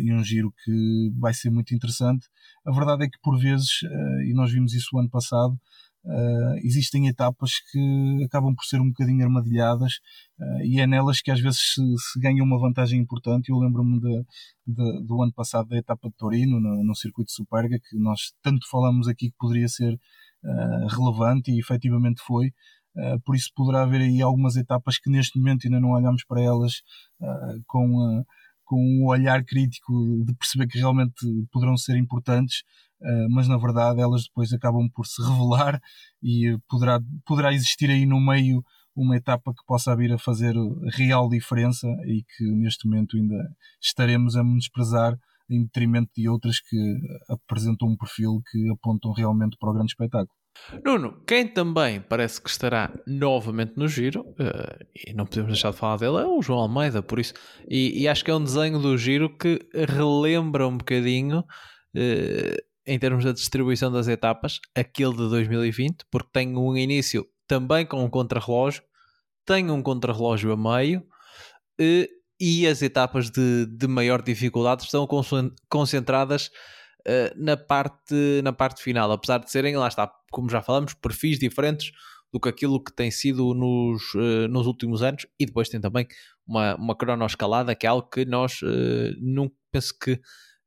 [0.02, 2.28] e um giro que vai ser muito interessante.
[2.66, 3.82] A verdade é que, por vezes,
[4.26, 5.60] e nós vimos isso o ano passado,
[6.06, 9.94] Uh, existem etapas que acabam por ser um bocadinho armadilhadas
[10.38, 13.50] uh, e é nelas que às vezes se, se ganha uma vantagem importante.
[13.50, 14.02] Eu lembro-me
[14.68, 18.70] do ano passado da etapa de Torino, no, no, circuito de Superga, que nós tanto
[18.70, 22.52] falamos aqui que poderia ser uh, relevante e efetivamente foi.
[23.26, 26.74] por isso poderá haver aí algumas etapas que neste momento ainda não olhamos para elas
[27.66, 28.24] com,
[28.66, 29.94] com um olhar crítico
[30.26, 31.14] de perceber que realmente
[31.52, 32.64] poderão ser importantes,
[33.30, 35.82] mas na verdade elas depois acabam por se revelar
[36.22, 38.64] e poderá, poderá existir aí no meio
[38.96, 40.54] uma etapa que possa vir a fazer
[40.96, 43.36] real diferença e que neste momento ainda
[43.82, 45.18] estaremos a menosprezar
[45.50, 46.78] em detrimento de outras que
[47.30, 50.32] apresentam um perfil que apontam realmente para o grande espetáculo.
[50.86, 55.78] Nuno, quem também parece que estará novamente no giro, uh, e não podemos deixar de
[55.78, 57.34] falar dele, é o João Almeida, por isso,
[57.68, 63.00] e, e acho que é um desenho do giro que relembra um bocadinho uh, em
[63.00, 68.10] termos da distribuição das etapas, aquele de 2020, porque tem um início também com um
[68.10, 68.84] contrarrelógio,
[69.46, 71.06] tem um contrarrelógio a meio
[71.80, 75.08] e, e as etapas de, de maior dificuldade estão
[75.70, 76.48] concentradas
[77.08, 81.40] uh, na, parte, na parte final, apesar de serem, lá está, como já falamos, perfis
[81.40, 81.92] diferentes
[82.32, 86.08] do que aquilo que tem sido nos, uh, nos últimos anos e depois tem também
[86.48, 90.20] uma, uma cronoescalada que é algo que nós uh, não penso que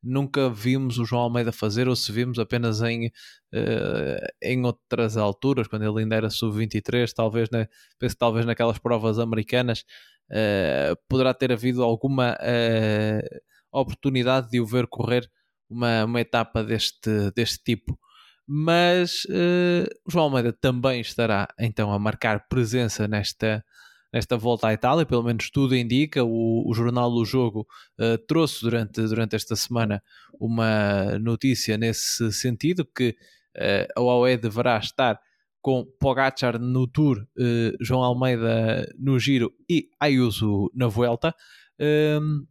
[0.07, 5.66] nunca vimos o João Almeida fazer, ou se vimos apenas em, uh, em outras alturas,
[5.66, 7.66] quando ele ainda era sub-23, talvez, né,
[7.99, 9.85] penso talvez naquelas provas americanas,
[10.31, 13.40] uh, poderá ter havido alguma uh,
[13.73, 15.29] oportunidade de o ver correr
[15.69, 17.99] uma, uma etapa deste, deste tipo.
[18.49, 19.27] Mas
[20.09, 23.64] João Almeida também estará então a marcar presença nesta,
[24.16, 26.24] nesta volta à Itália, pelo menos tudo indica.
[26.24, 27.66] O, o jornal do jogo
[28.00, 30.02] uh, trouxe durante, durante esta semana
[30.40, 33.14] uma notícia nesse sentido que
[33.57, 35.20] uh, a UAE deverá estar
[35.61, 41.35] com Pogacar no Tour, uh, João Almeida no Giro e Ayuso na Vuelta.
[41.79, 42.46] Um,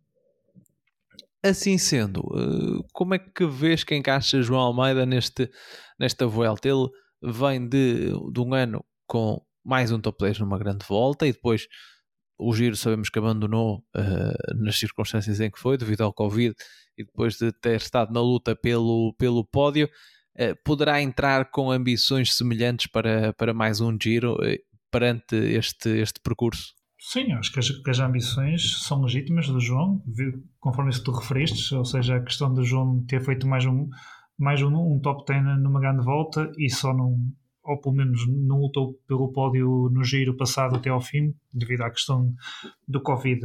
[1.43, 2.23] assim sendo,
[2.93, 5.49] como é que vês que encaixa João Almeida neste,
[5.99, 6.67] nesta Vuelta?
[6.67, 6.89] Ele
[7.23, 11.67] vem de, de um ano com mais um top 10 numa grande volta e depois
[12.37, 16.53] o giro sabemos que abandonou uh, nas circunstâncias em que foi, devido ao Covid
[16.97, 19.89] e depois de ter estado na luta pelo, pelo pódio,
[20.37, 24.57] uh, poderá entrar com ambições semelhantes para, para mais um giro uh,
[24.91, 26.73] perante este, este percurso?
[26.99, 30.01] Sim, acho que as, que as, ambições são legítimas do João,
[30.59, 33.87] conforme isso tu referiste, ou seja, a questão do João ter feito mais um,
[34.39, 37.31] mais um, um top 10 numa grande volta e só num,
[37.65, 41.89] ou pelo menos não lutou pelo pódio no giro passado até ao fim, devido à
[41.89, 42.33] questão
[42.87, 43.41] do Covid.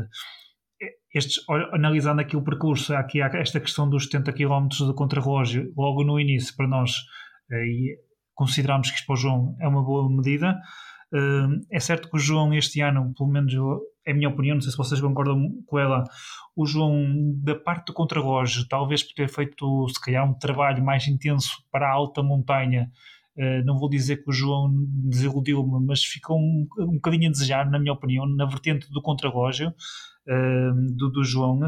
[1.15, 6.05] Estes, analisando aqui o percurso, aqui há esta questão dos 70 km de contrarrelógio, logo
[6.05, 6.93] no início, para nós,
[7.51, 7.99] eh, e
[8.33, 10.57] consideramos que isto para o João é uma boa medida.
[11.13, 13.53] Eh, é certo que o João, este ano, pelo menos
[14.07, 16.05] é a minha opinião, não sei se vocês concordam com ela,
[16.57, 21.07] o João, da parte do contrarrelógio, talvez por ter feito, se calhar, um trabalho mais
[21.09, 22.91] intenso para a alta montanha,
[23.65, 27.79] não vou dizer que o João desiludiu-me, mas ficou um, um bocadinho a desejar, na
[27.79, 31.61] minha opinião, na vertente do contrarrelógio uh, do, do, João.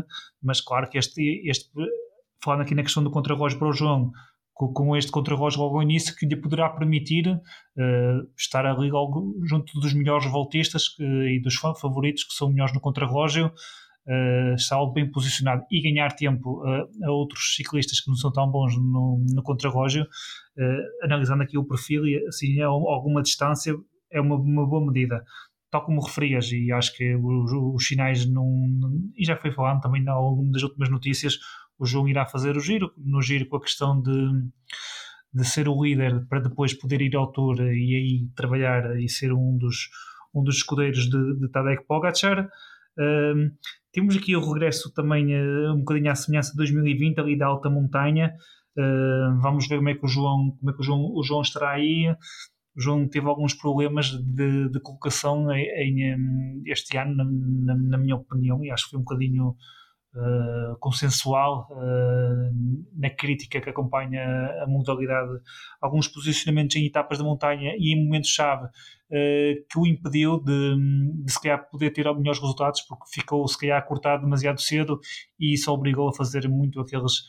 [0.42, 1.70] Mas claro que este, este,
[2.42, 4.12] falando aqui na questão do contrarrelógio para o João,
[4.54, 9.78] com, este contrarrelógio logo ao início, que lhe poderá permitir uh, estar ali logo junto
[9.80, 13.52] dos melhores voltistas que, e dos favoritos que são melhores no contrarrelógio
[14.06, 18.32] uh, está algo bem posicionado e ganhar tempo uh, a outros ciclistas que não são
[18.32, 23.74] tão bons no, no contrarrelógio, uh, analisando aqui o perfil e assim a alguma distância
[24.10, 25.24] é uma, uma boa medida
[25.70, 28.46] tal como referias, e acho que os, os sinais não,
[29.16, 31.38] e já foi falando também ao das últimas notícias,
[31.78, 34.12] o João irá fazer o giro, no giro com a questão de,
[35.32, 39.32] de ser o líder para depois poder ir ao Tour e aí trabalhar e ser
[39.32, 39.88] um dos,
[40.34, 41.48] um dos escudeiros de, de
[41.88, 42.50] Pogacar.
[42.98, 43.50] Uh,
[43.92, 47.68] temos aqui o regresso também uh, um bocadinho à semelhança de 2020, ali da alta
[47.68, 48.34] montanha.
[48.76, 51.42] Uh, vamos ver como é que o João, como é que o João, o João
[51.42, 52.10] estará aí.
[52.74, 57.98] O João teve alguns problemas de, de colocação em, em, este ano, na, na, na,
[57.98, 59.54] minha opinião, e acho que foi um bocadinho
[60.14, 64.22] uh, consensual uh, na crítica que acompanha
[64.62, 65.40] a modalidade,
[65.80, 70.76] alguns posicionamentos em etapas de montanha e em momentos-chave uh, que o impediu de,
[71.24, 75.00] de se calhar poder ter melhores resultados porque ficou se calhar cortado demasiado cedo
[75.38, 77.22] e isso obrigou a fazer muito aqueles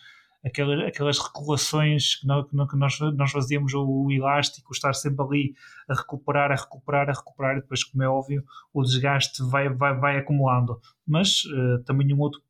[0.46, 5.54] aquelas, aquelas regulações que, nós, que nós, nós fazíamos, o elástico, estar sempre ali
[5.88, 9.98] a recuperar, a recuperar, a recuperar, e depois, como é óbvio, o desgaste vai, vai,
[9.98, 10.80] vai acumulando.
[11.08, 12.42] Mas uh, também um outro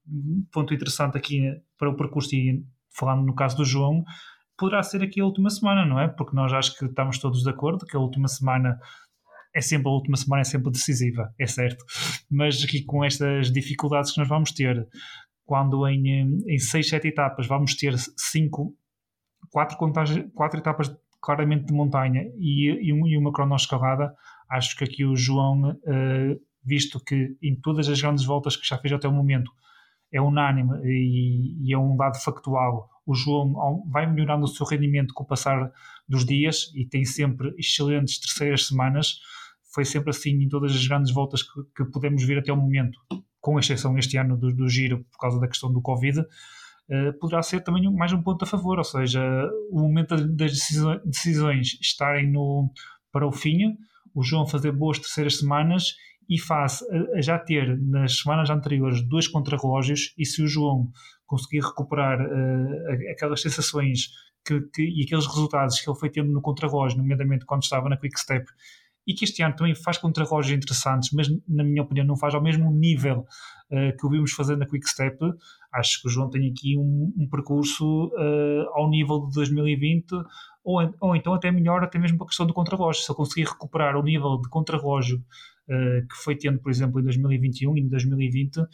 [0.51, 4.03] ponto interessante aqui para o percurso, e falando no caso do João,
[4.57, 6.07] poderá ser aqui a última semana, não é?
[6.07, 8.79] Porque nós acho que estamos todos de acordo que a última semana
[9.55, 11.83] é sempre a última semana é sempre decisiva, é certo.
[12.29, 14.87] Mas aqui com estas dificuldades que nós vamos ter,
[15.45, 18.75] quando em, em seis, sete etapas vamos ter cinco,
[19.51, 24.13] quatro, contagem, quatro etapas claramente de montanha e, e, um, e uma cronoescalada,
[24.49, 28.77] acho que aqui o João, uh, visto que em todas as grandes voltas que já
[28.77, 29.51] fez até o momento,
[30.11, 32.89] é unânime e, e, é um dado factual.
[33.05, 35.71] O João vai melhorando o seu rendimento com o passar
[36.07, 39.19] dos dias e tem sempre excelentes terceiras semanas.
[39.73, 42.99] Foi sempre assim em todas as grandes voltas que, que podemos ver até o momento
[43.43, 47.43] com exceção este ano do, do giro por causa da questão do Covid, uh, poderá
[47.43, 49.21] ser também mais um ponto a favor, ou seja,
[49.69, 50.53] o momento das
[51.03, 52.71] decisões estarem no,
[53.11, 53.77] para o fim,
[54.15, 55.93] o João fazer boas terceiras semanas
[56.29, 56.65] e a,
[57.17, 60.89] a já ter nas semanas anteriores dois contrarrelógios e se o João
[61.25, 64.07] conseguir recuperar uh, aquelas sensações
[64.45, 67.97] que, que, e aqueles resultados que ele foi tendo no contrarrelógio, nomeadamente quando estava na
[67.97, 68.45] Quick Step
[69.05, 72.41] e que este ano também faz contrarrelógios interessantes, mas na minha opinião não faz ao
[72.41, 73.25] mesmo nível
[73.71, 75.17] uh, que o vimos fazer na Quick Step.
[75.73, 80.13] Acho que o João tem aqui um, um percurso uh, ao nível de 2020
[80.63, 83.01] ou, ou então até melhor, até mesmo para a questão do contrarrelógio.
[83.01, 87.03] Se ele conseguir recuperar o nível de contrarrelógio uh, que foi tendo, por exemplo, em
[87.03, 88.67] 2021 e em 2020, Uh,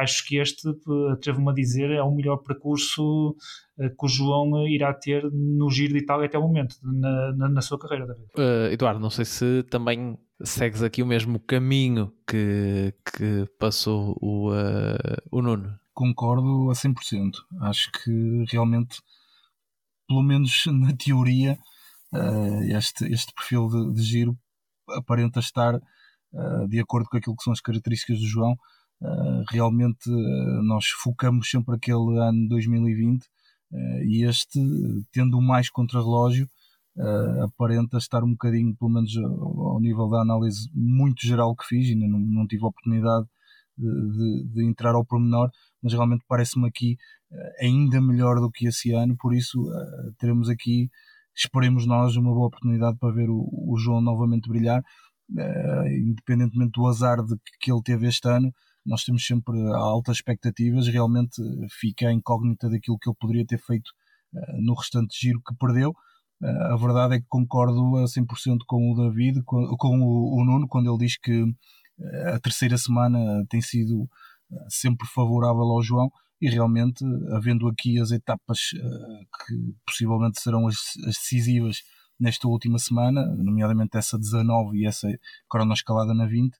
[0.00, 0.68] acho que este,
[1.12, 3.36] atrevo-me a dizer, é o melhor percurso
[3.78, 7.48] uh, que o João irá ter no Giro de Itália até o momento, na, na,
[7.48, 8.28] na sua carreira, David.
[8.36, 14.50] Uh, Eduardo, não sei se também segues aqui o mesmo caminho que, que passou o,
[15.30, 15.78] o Nuno.
[15.94, 16.94] Concordo a 100%.
[17.60, 19.00] Acho que realmente,
[20.08, 21.58] pelo menos na teoria,
[22.76, 24.36] este, este perfil de, de giro
[24.96, 25.78] aparenta estar
[26.68, 28.81] de acordo com aquilo que são as características do João Uh,
[29.48, 33.26] realmente uh, nós focamos sempre aquele ano 2020 uh,
[33.74, 34.60] eh, e este,
[35.12, 36.48] tendo mais contrarrelógio,
[37.42, 42.06] aparenta estar um bocadinho, pelo menos ao, nível da análise muito geral que fiz, ainda
[42.06, 43.26] não, não tive a oportunidade
[43.78, 45.50] de, de, de, entrar ao pormenor,
[45.82, 46.98] mas realmente parece-me aqui
[47.58, 49.58] ainda melhor do que esse ano, por isso
[50.18, 50.90] teremos aqui,
[51.34, 54.82] esperemos nós, uma boa oportunidade para ver o, João novamente brilhar,
[55.90, 58.52] independentemente do azar de que ele teve este ano,
[58.84, 63.88] nós temos sempre altas expectativas, realmente fica a incógnita daquilo que ele poderia ter feito
[64.34, 65.90] uh, no restante giro que perdeu.
[66.40, 70.44] Uh, a verdade é que concordo a 100% com o David, com, com o, o,
[70.44, 71.54] Nuno, quando ele diz que uh,
[72.34, 74.08] a terceira semana tem sido
[74.68, 78.58] sempre favorável ao João e realmente, havendo aqui as etapas
[79.46, 80.76] que possivelmente serão as,
[81.06, 81.82] as decisivas
[82.20, 85.08] nesta última semana, nomeadamente essa 19 e essa
[85.48, 86.54] cronoescalada na 20,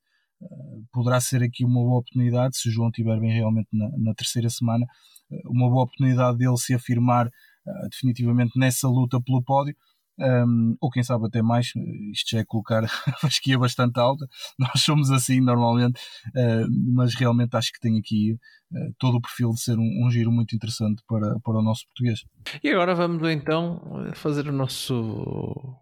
[0.93, 4.49] poderá ser aqui uma boa oportunidade, se o João estiver bem realmente na, na terceira
[4.51, 4.87] semana,
[5.31, 9.75] eh, uma boa oportunidade dele se afirmar uh, definitivamente nessa luta pelo pódio.
[10.19, 11.73] Um, ou quem sabe até mais,
[12.13, 14.27] isto já é colocar a fasquia bastante alta,
[14.59, 19.51] nós somos assim normalmente, uh, mas realmente acho que tem aqui uh, todo o perfil
[19.51, 22.21] de ser um, um, giro muito interessante para, para o nosso português.
[22.63, 23.81] E agora vamos então
[24.15, 25.75] fazer o nosso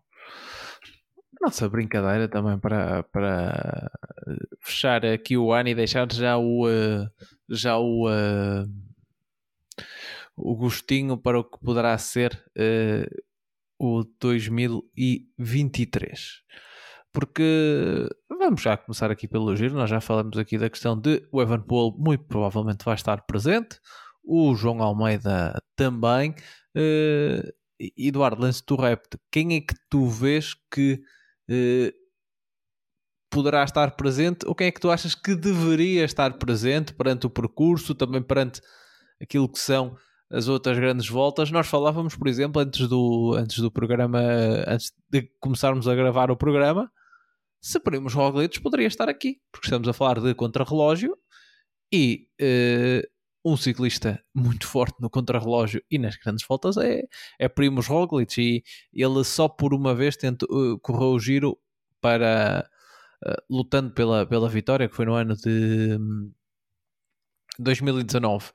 [1.41, 3.91] nossa brincadeira também para, para
[4.61, 7.09] fechar aqui o ano e deixar já o eh,
[7.49, 8.66] já o, eh,
[10.36, 13.07] o gostinho para o que poderá ser uh,
[13.78, 16.43] o 2023
[17.12, 19.74] porque vamos já começar aqui pelo giro.
[19.74, 23.80] Nós já falamos aqui da questão de o Evan Paul muito provavelmente vai estar presente
[24.22, 26.30] o João Almeida também
[26.76, 27.53] uh,
[27.97, 31.03] Eduardo, lance tu repto quem é que tu vês que
[33.30, 37.30] poderá estar presente, ou quem é que tu achas que deveria estar presente perante o
[37.30, 38.61] percurso, também perante
[39.22, 39.96] aquilo que são
[40.30, 41.51] as outras grandes voltas.
[41.51, 44.20] Nós falávamos, por exemplo, antes do, antes do programa,
[44.66, 46.90] antes de começarmos a gravar o programa,
[47.61, 51.16] se Primos Roglic poderia estar aqui, porque estamos a falar de contrarrelógio
[51.92, 53.07] e uh,
[53.45, 57.03] um ciclista muito forte no contrarrelógio e nas grandes voltas é,
[57.38, 58.62] é Primos Roglic e
[58.93, 61.59] ele só por uma vez tentou, uh, correu o giro
[62.01, 62.68] para
[63.26, 65.99] uh, lutando pela, pela vitória que foi no ano de
[67.59, 68.51] 2019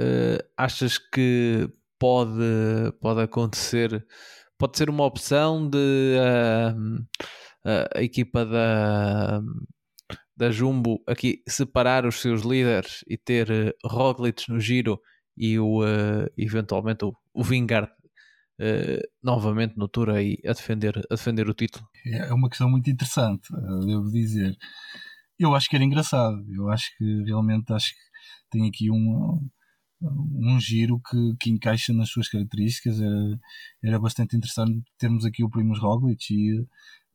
[0.00, 4.06] uh, achas que pode, pode acontecer
[4.58, 7.06] pode ser uma opção de uh,
[7.94, 9.40] a equipa da,
[10.38, 15.00] da Jumbo aqui separar os seus líderes e ter uh, Roglic no giro
[15.36, 17.90] e o, uh, eventualmente o, o Vingard
[18.60, 21.84] uh, novamente no Tour aí a defender, a defender o título?
[22.06, 23.48] É uma questão muito interessante,
[23.84, 24.56] devo dizer.
[25.36, 28.00] Eu acho que era engraçado, eu acho que realmente acho que
[28.48, 29.44] tem aqui um,
[30.00, 33.00] um giro que, que encaixa nas suas características.
[33.00, 33.40] Era,
[33.82, 36.64] era bastante interessante termos aqui o Primos Roglic e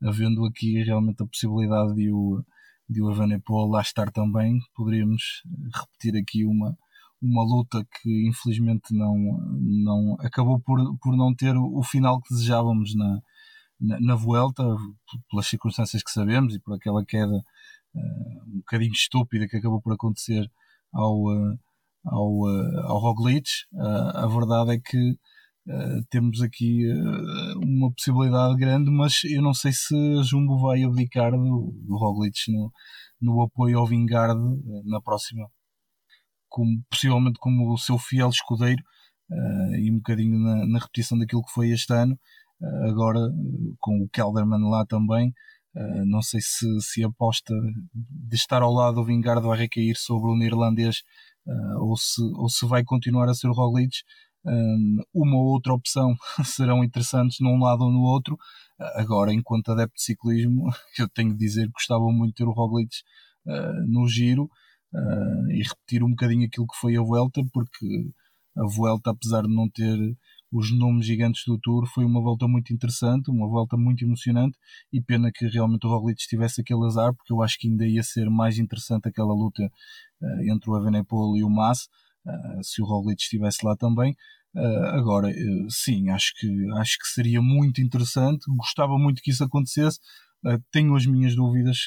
[0.06, 2.44] havendo aqui realmente a possibilidade de o,
[2.88, 5.42] de o Evenepoel lá estar também, poderíamos
[5.74, 6.76] repetir aqui uma,
[7.20, 9.16] uma luta que infelizmente não,
[9.60, 13.20] não acabou por, por não ter o final que desejávamos na,
[13.80, 14.62] na, na Vuelta,
[15.30, 17.36] pelas circunstâncias que sabemos e por aquela queda
[17.94, 20.50] uh, um bocadinho estúpida que acabou por acontecer
[20.92, 21.58] ao, uh,
[22.04, 23.48] ao, uh, ao Roglic.
[24.14, 25.18] a verdade é que
[25.66, 30.82] Uh, temos aqui uh, uma possibilidade grande, mas eu não sei se a Jumbo vai
[30.84, 32.70] abdicar do, do Roglic no,
[33.18, 35.48] no apoio ao Vingard uh, na próxima,
[36.50, 38.82] como, possivelmente como o seu fiel escudeiro
[39.80, 42.16] e um bocadinho na, na, repetição daquilo que foi este ano.
[42.86, 43.18] agora,
[43.80, 45.32] com o Kelderman lá também,
[46.06, 47.54] não sei se, se a aposta
[47.94, 51.02] de estar ao lado do Vingard vai recair sobre o neerlandês
[51.80, 53.96] ou, se, ou se vai continuar a ser o Roglic
[55.12, 56.14] uma ou outra opção
[56.44, 58.36] serão interessantes num lado ou no outro.
[58.94, 60.68] Agora, enquanto adepto de ciclismo,
[60.98, 62.94] eu tenho de dizer que gostava muito de ter o Roglic
[63.46, 64.44] uh, no giro
[64.92, 68.10] uh, e repetir um bocadinho aquilo que foi a Vuelta, porque
[68.56, 69.96] a Vuelta, apesar de não ter
[70.52, 74.56] os nomes gigantes do Tour, foi uma volta muito interessante, uma volta muito emocionante
[74.92, 78.02] e pena que realmente o Roglic tivesse aquele azar, porque eu acho que ainda ia
[78.02, 82.03] ser mais interessante aquela luta uh, entre o Evenepoel e o Mas, uh,
[82.62, 84.16] se o Roglic estivesse lá também.
[84.54, 86.48] Uh, agora, uh, sim, acho que,
[86.78, 89.98] acho que seria muito interessante, gostava muito que isso acontecesse.
[90.44, 91.86] Uh, tenho as minhas dúvidas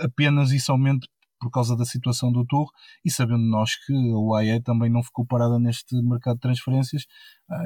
[0.00, 1.08] apenas e somente
[1.40, 2.68] por causa da situação do Tour
[3.04, 7.04] e sabendo nós que a UAE também não ficou parada neste mercado de transferências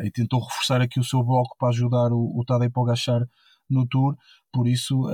[0.03, 3.27] e tentou reforçar aqui o seu bloco para ajudar o, o Tadej Pogacar
[3.69, 4.17] no Tour,
[4.51, 5.07] por isso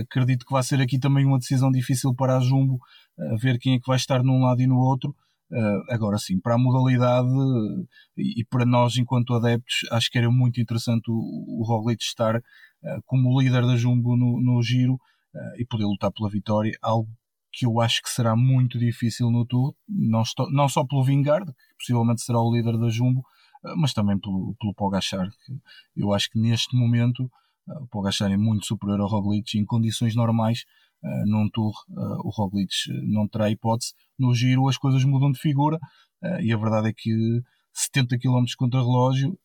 [0.00, 2.80] acredito que vai ser aqui também uma decisão difícil para a Jumbo,
[3.38, 5.14] ver quem é que vai estar num lado e no outro,
[5.52, 7.86] Uh, agora sim, para a modalidade uh,
[8.16, 12.42] e para nós, enquanto adeptos, acho que era muito interessante o, o Roglic estar uh,
[13.04, 14.98] como líder da Jumbo no, no giro
[15.58, 17.08] e poder lutar pela vitória, algo
[17.52, 21.46] que eu acho que será muito difícil no Tour, não, estou, não só pelo Vingard,
[21.46, 23.22] que possivelmente será o líder da Jumbo,
[23.76, 25.28] mas também pelo, pelo Pogacar.
[25.96, 27.30] eu acho que neste momento
[27.64, 30.64] o Pogacar é muito superior ao Roglic em condições normais
[31.02, 32.72] uh, num tour uh, o Roglic
[33.04, 33.92] não terá hipótese.
[34.18, 35.76] No giro as coisas mudam de figura
[36.22, 37.10] uh, e a verdade é que
[37.72, 39.38] 70 km contra relógio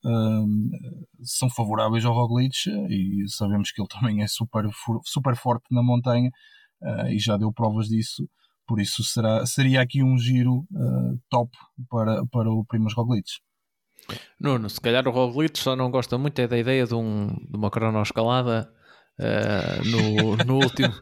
[1.22, 2.56] são favoráveis ao Roglic
[2.90, 4.66] e sabemos que ele também é super,
[5.04, 6.32] super forte na montanha
[7.08, 8.28] e já deu provas disso.
[8.68, 10.66] Por isso será, seria aqui um giro
[11.30, 11.56] top
[11.88, 13.30] para, para o Primoz Roglic.
[14.40, 17.58] Nuno, se calhar o Roglic só não gosta muito é da ideia de, um, de
[17.58, 18.70] uma cronoescalada
[19.20, 20.94] uh, no, no último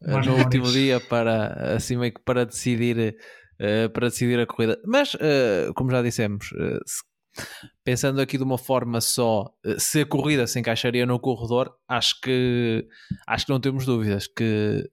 [0.00, 3.16] no último dia para assim meio que para decidir
[3.60, 4.80] uh, para decidir a corrida.
[4.86, 7.02] Mas uh, como já dissemos, uh, se,
[7.84, 12.86] pensando aqui de uma forma só, se a corrida se encaixaria no corredor, acho que
[13.26, 14.90] acho que não temos dúvidas que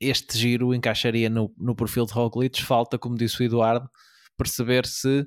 [0.00, 2.62] este giro encaixaria no, no perfil de Roglic.
[2.62, 3.88] Falta, como disse o Eduardo,
[4.36, 5.24] perceber se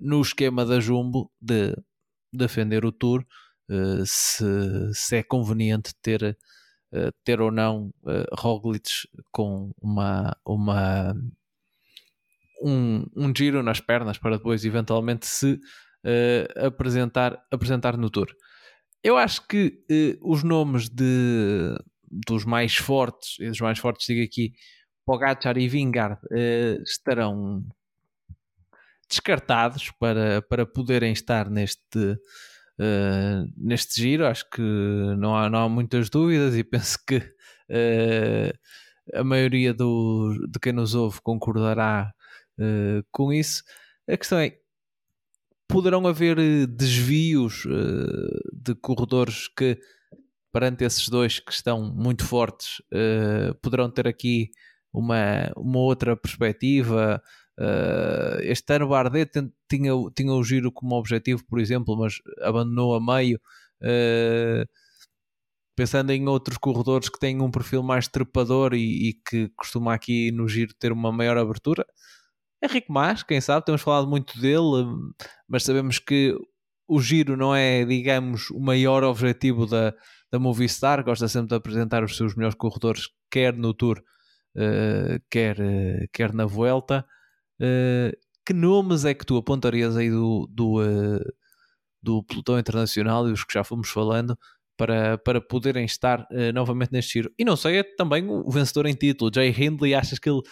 [0.00, 1.76] no esquema da Jumbo de
[2.32, 3.22] defender o Tour
[4.06, 4.44] se,
[4.94, 6.38] se é conveniente ter
[6.94, 8.88] eh, ter ou não uh, Roglic
[9.32, 11.12] com uma, uma
[12.62, 18.28] um, um giro nas pernas para depois eventualmente se uh, apresentar, apresentar no Tour.
[19.02, 19.84] Eu acho que
[20.22, 21.76] os nomes de,
[22.08, 24.52] dos mais fortes, e dos mais fortes digo aqui,
[25.04, 26.16] Pogacar e Vingard,
[26.86, 27.62] estarão
[29.10, 32.16] descartados para, para poderem estar neste
[32.80, 34.26] uh, neste giro.
[34.26, 34.62] Acho que
[35.18, 40.72] não há, não há muitas dúvidas e penso que uh, a maioria do, de quem
[40.72, 42.12] nos ouve concordará
[42.58, 43.62] uh, com isso.
[44.08, 44.56] A questão é,
[45.68, 47.66] poderão haver desvios
[48.52, 49.80] de corredores que,
[50.52, 52.82] perante esses dois que estão muito fortes,
[53.62, 54.50] poderão ter aqui
[54.92, 57.20] uma, uma outra perspectiva.
[57.58, 59.30] Uh, este ano Bardet
[59.68, 63.40] tinha, tinha o giro como objetivo, por exemplo, mas abandonou a meio.
[65.76, 70.30] pensando em outros corredores que têm um perfil mais trepador e, e que costuma aqui
[70.32, 71.84] no giro ter uma maior abertura,
[72.64, 74.86] Henrique Mas, quem sabe, temos falado muito dele,
[75.46, 76.34] mas sabemos que
[76.88, 79.94] o giro não é, digamos, o maior objetivo da,
[80.30, 84.02] da Movistar, gosta sempre de apresentar os seus melhores corredores, quer no Tour,
[84.56, 87.06] uh, quer, uh, quer na Vuelta.
[87.60, 88.12] Uh,
[88.46, 90.78] que nomes é que tu apontarias aí do, do,
[92.02, 94.36] do pelotão internacional e os que já fomos falando
[94.76, 97.32] para, para poderem estar novamente neste giro?
[97.38, 100.42] E não sei, é também o vencedor em título, Jay Hindley, achas que ele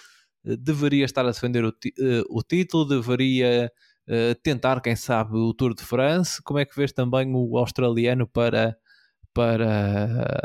[0.44, 3.70] deveria estar a defender o, uh, o título, deveria
[4.08, 6.42] uh, tentar, quem sabe, o Tour de France.
[6.42, 8.76] Como é que vês também o australiano para,
[9.32, 10.40] para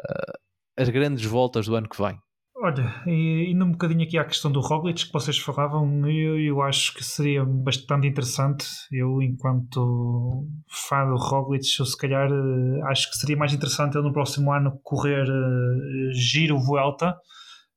[0.77, 2.19] as grandes voltas do ano que vem?
[2.59, 6.91] Olha, indo um bocadinho aqui à questão do Roglic que vocês falavam, eu, eu acho
[6.95, 8.65] que seria bastante interessante.
[8.91, 14.07] Eu, enquanto fã do Roglic, eu se calhar eh, acho que seria mais interessante ele
[14.07, 17.15] no próximo ano correr uh, Giro Vuelta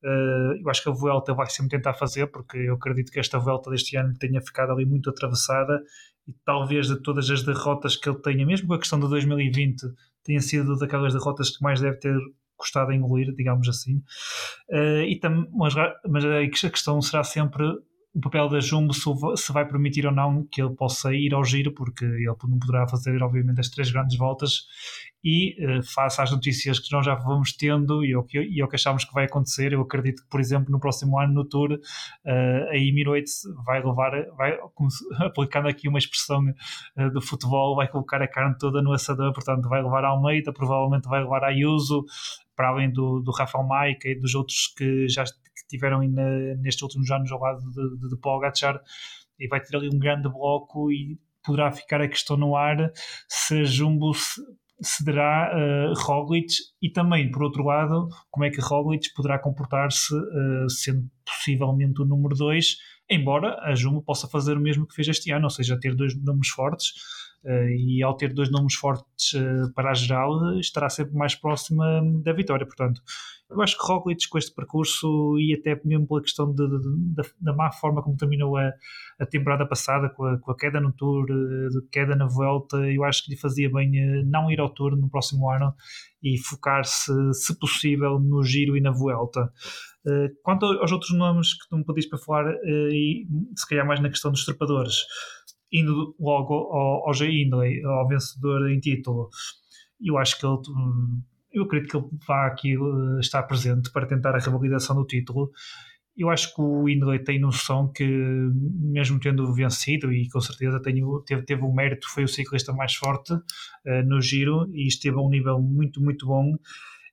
[0.02, 3.38] Uh, eu acho que a Vuelta vai sempre tentar fazer, porque eu acredito que esta
[3.38, 5.82] Vuelta deste ano tenha ficado ali muito atravessada
[6.26, 9.82] e talvez de todas as derrotas que ele tenha, mesmo com a questão de 2020,
[10.24, 12.16] tenha sido daquelas derrotas que mais deve ter
[12.61, 13.96] custado a engolir, digamos assim.
[14.68, 15.74] Uh, e tam, mas,
[16.08, 17.64] mas a questão será sempre
[18.12, 21.72] o papel da Jumbo se vai permitir ou não que ele possa ir ao giro,
[21.72, 24.66] porque ele não poderá fazer, obviamente, as três grandes voltas
[25.22, 28.68] e uh, face às notícias que nós já vamos tendo e o que, e o
[28.68, 31.72] que achamos que vai acontecer, eu acredito que, por exemplo, no próximo ano no Tour,
[31.72, 34.58] uh, a Emirates vai levar, vai,
[35.20, 36.42] aplicando aqui uma expressão
[36.96, 40.52] uh, do futebol, vai colocar a carne toda no assador, portanto vai levar a Almeida,
[40.52, 42.04] provavelmente vai levar a Ayuso,
[42.56, 46.82] para além do, do Rafael Maica e dos outros que já que tiveram na, nestes
[46.82, 48.80] últimos anos ao lado de, de, de Pogacar,
[49.38, 52.92] e vai ter ali um grande bloco e poderá ficar a questão no ar
[53.28, 54.12] se a Jumbo
[54.82, 60.70] cederá uh, Roglic e também, por outro lado, como é que Roglic poderá comportar-se uh,
[60.70, 62.76] sendo possivelmente o número 2,
[63.10, 66.14] embora a Jumbo possa fazer o mesmo que fez este ano, ou seja, ter dois
[66.22, 66.92] nomes fortes
[67.45, 69.32] e ao ter dois nomes fortes
[69.74, 73.01] para a geral estará sempre mais próxima da vitória, portanto
[73.51, 77.22] eu acho que Roglic com este percurso e até mesmo pela questão de, de, de,
[77.41, 78.72] da má forma como terminou a,
[79.18, 83.03] a temporada passada, com a, com a, queda no Tour, eh, queda na Volta, eu
[83.03, 85.74] acho que lhe fazia bem eh, não ir ao Tour no próximo ano
[86.22, 89.53] e focar-se, se possível, no Giro e na Vuelta.
[90.07, 93.26] Eh, quanto aos outros nomes que tu me pediste para falar, e
[93.57, 94.95] se calhar mais na questão dos trepadores,
[95.72, 99.28] indo logo ao, ao Jay Hindley, ao vencedor em título,
[100.02, 104.06] eu acho que ele hum, eu acredito que ele vá aqui uh, estar presente para
[104.06, 105.50] tentar a revalidação do título.
[106.16, 111.22] Eu acho que o Hindley tem noção que, mesmo tendo vencido, e com certeza tenho,
[111.26, 113.42] teve, teve o mérito, foi o ciclista mais forte uh,
[114.06, 116.56] no giro e esteve a um nível muito, muito bom.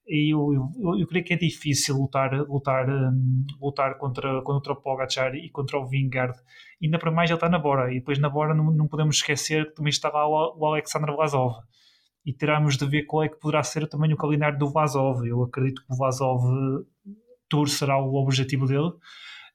[0.08, 5.36] Eu, eu, eu creio que é difícil lutar, lutar, um, lutar contra, contra o Pogacar
[5.36, 6.38] e contra o Vingard.
[6.82, 7.91] Ainda para mais ele está na Bora.
[7.91, 11.62] E depois na Bora não, não podemos esquecer que também está lá o, o Vlasov
[12.28, 15.26] e teremos de ver qual é que poderá ser também o calendário do Vazov.
[15.26, 16.43] Eu acredito que o Vazov
[17.47, 18.91] Tour será o objetivo dele.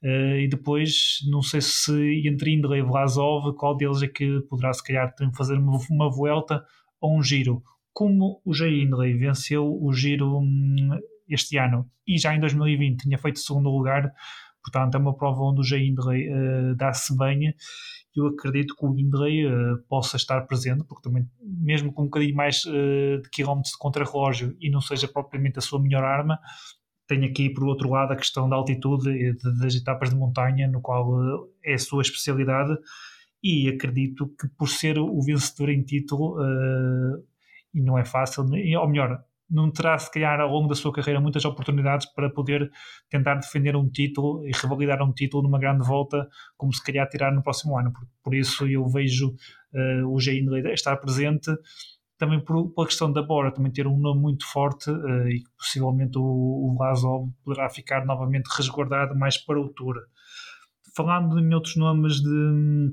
[0.02, 4.72] Uh, e depois, não sei se entre Indra e Vlasov, qual deles é que poderá
[4.72, 6.64] se calhar fazer uma, uma volta
[6.98, 7.62] ou um giro.
[7.92, 11.90] Como o Jay Hindley venceu o giro hum, este ano.
[12.06, 14.12] E já em 2020 tinha feito segundo lugar,
[14.62, 17.54] portanto é uma prova onde o Jay Hindley uh, dá-se bem.
[18.14, 22.36] Eu acredito que o Hindley uh, possa estar presente, porque também, mesmo com um bocadinho
[22.36, 26.38] mais uh, de quilómetros de contra-relógio e não seja propriamente a sua melhor arma,
[27.08, 30.80] tem aqui, por outro lado, a questão da altitude e das etapas de montanha, no
[30.80, 32.76] qual uh, é a sua especialidade,
[33.42, 36.36] e acredito que por ser o vencedor em título,
[37.74, 41.20] e não é fácil, ou melhor, não terá, se calhar, ao longo da sua carreira,
[41.20, 42.70] muitas oportunidades para poder
[43.10, 47.32] tentar defender um título e revalidar um título numa grande volta, como se calhar tirar
[47.32, 47.92] no próximo ano.
[47.92, 49.34] Por, por isso, eu vejo
[49.74, 50.42] uh, o Jay
[50.72, 51.50] estar presente.
[52.16, 56.16] Também por, pela questão da Bora, também ter um nome muito forte uh, e possivelmente
[56.16, 59.96] o, o Vazov poderá ficar novamente resguardado mais para o Tour.
[60.96, 62.92] Falando em outros nomes de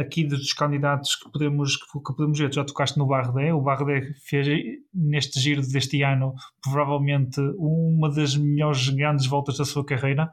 [0.00, 4.46] aqui dos candidatos que podemos, que, podemos ver, já tocaste no Bardet, o Bardet fez
[4.94, 10.30] neste giro deste ano provavelmente uma das melhores grandes voltas da sua carreira,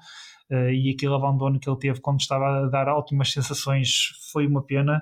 [0.49, 3.89] uh, e aquele abandono que ele teve quando estava a dar ótimas sensações
[4.32, 5.01] foi uma pena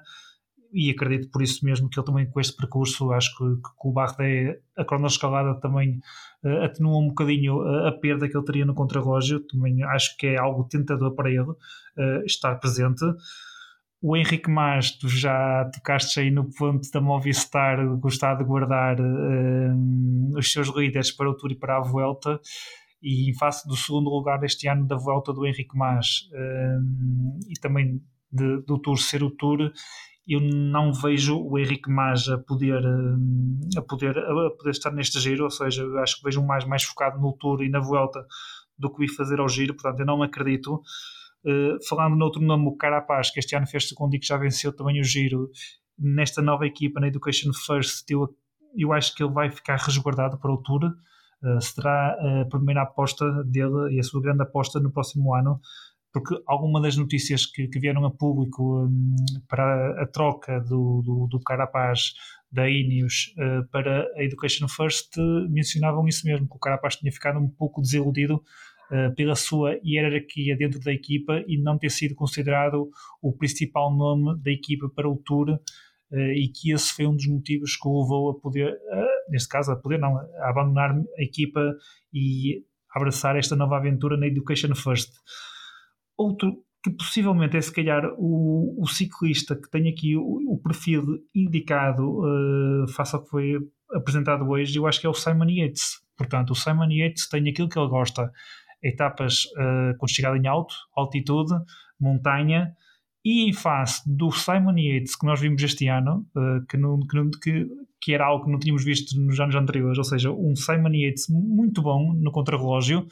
[0.74, 3.94] e acredito por isso mesmo que ele também com este percurso, acho que, que o
[3.94, 6.02] Bardet, a cronoescalada também
[6.44, 10.28] uh, atenua um bocadinho a, a, perda que ele teria no contrarrelógio, também acho que
[10.28, 13.06] é algo tentador para ele uh, estar presente.
[14.08, 20.38] O Henrique Mas, tu já tocaste aí no ponto da Movistar gostar de guardar uh,
[20.38, 22.40] os seus líderes para o Tour e para a Vuelta.
[23.02, 26.30] E em face do segundo lugar deste ano da Vuelta do Henrique Mas
[27.50, 28.00] e também
[28.32, 29.72] de, do Tour ser o Tour
[30.28, 32.84] eu não vejo o Henrique Mas a poder,
[33.76, 36.64] a poder, a poder estar neste giro, ou seja, eu acho que vejo um mais,
[36.64, 38.24] mais focado no Tour e na Vuelta
[38.78, 40.80] do que ir fazer ao giro, portanto eu não acredito.
[41.46, 44.76] Uh, falando noutro nome, o Carapaz, que este ano fez segundo e que já venceu
[44.76, 45.50] também o giro,
[45.98, 48.36] nesta nova equipa, na Education First, eu,
[48.76, 50.92] eu acho que ele vai ficar resguardado para o Tour.
[51.44, 55.60] Uh, será a primeira aposta dele e a sua grande aposta no próximo ano
[56.16, 59.16] porque alguma das notícias que, que vieram a público um,
[59.50, 62.14] para a troca do, do, do Carapaz
[62.50, 65.18] da Ineos uh, para a Education First
[65.50, 68.42] mencionavam isso mesmo, que o Carapaz tinha ficado um pouco desiludido
[69.16, 72.90] pela sua hierarquia dentro da equipa e não ter sido considerado
[73.22, 75.60] o principal nome da equipa para o Tour
[76.12, 78.78] e que esse foi um dos motivos que o levou a poder,
[79.30, 81.76] neste caso a poder não, a abandonar a equipa
[82.14, 82.64] e
[82.96, 85.12] abraçar esta nova aventura na Education First.
[86.18, 91.04] Outro que possivelmente é se calhar o, o ciclista que tem aqui o, o perfil
[91.34, 93.54] indicado uh, face ao que foi
[93.92, 96.00] apresentado hoje, eu acho que é o Simon Yates.
[96.16, 98.32] Portanto, o Simon Yates tem aquilo que ele gosta:
[98.86, 101.54] etapas uh, com chegada em alto, altitude,
[102.00, 102.74] montanha.
[103.24, 107.16] E em face do Simon Yates que nós vimos este ano, uh, que, não, que,
[107.16, 107.68] não, que,
[108.00, 111.26] que, era algo que não tínhamos visto nos anos anteriores, ou seja, um Simon Yates
[111.30, 113.08] muito bom no contrarrelógio,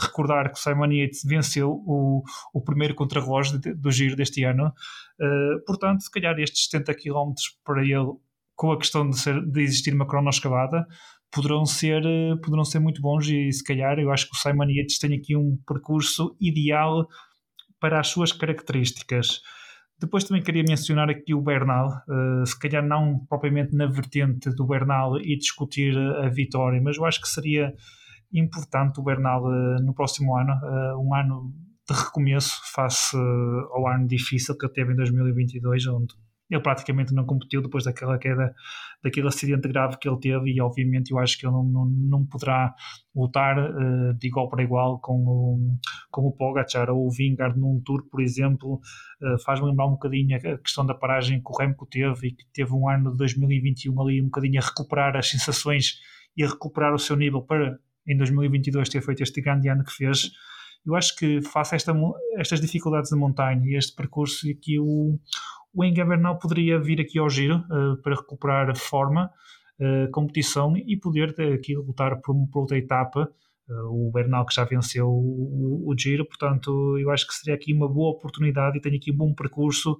[0.00, 2.22] recordar que Simon Yates venceu o,
[2.54, 4.72] o primeiro contrarrelógio do giro deste ano.
[5.20, 8.12] Uh, portanto, se calhar estes 70 km para ele,
[8.54, 10.86] com a questão de, ser, de existir uma cronoescavada,
[11.30, 14.70] poderão ser, eh, poderão ser muito bons e se calhar eu acho que o Simon
[14.70, 17.06] Yates tem aqui um percurso ideal
[17.80, 19.40] para as suas características.
[20.00, 24.66] Depois também queria mencionar aqui o Bernal, uh, se calhar não propriamente na vertente do
[24.66, 27.74] Bernal e discutir a vitória, mas eu acho que seria
[28.32, 30.52] importante o Bernal uh, no próximo ano,
[31.00, 31.52] um ano
[31.88, 36.14] de recomeço face ao ano difícil que ele teve em 2022, onde
[36.50, 38.54] ele praticamente não competiu depois daquela queda,
[39.02, 42.26] daquele acidente grave que ele teve e obviamente eu acho que ele não, não, não
[42.26, 42.74] poderá
[43.14, 45.78] lutar uh, de igual para igual com o,
[46.10, 48.80] com o Pogacar ou o Vingard num Tour, por exemplo,
[49.22, 52.44] uh, faz-me lembrar um bocadinho a questão da paragem que o Remco teve e que
[52.52, 55.98] teve um ano de 2021 ali um bocadinho a recuperar as sensações
[56.36, 59.92] e a recuperar o seu nível para em 2022 ter feito este grande ano que
[59.92, 60.30] fez,
[60.86, 61.92] eu acho que face esta,
[62.38, 65.18] estas dificuldades de montanha e este percurso, e que o,
[65.74, 69.30] o Enga Bernal poderia vir aqui ao giro uh, para recuperar forma,
[69.80, 73.30] uh, competição e poder aqui lutar por, por outra etapa.
[73.68, 77.54] Uh, o Bernal que já venceu o, o, o, giro, portanto, eu acho que seria
[77.54, 79.96] aqui uma boa oportunidade e tem aqui um bom percurso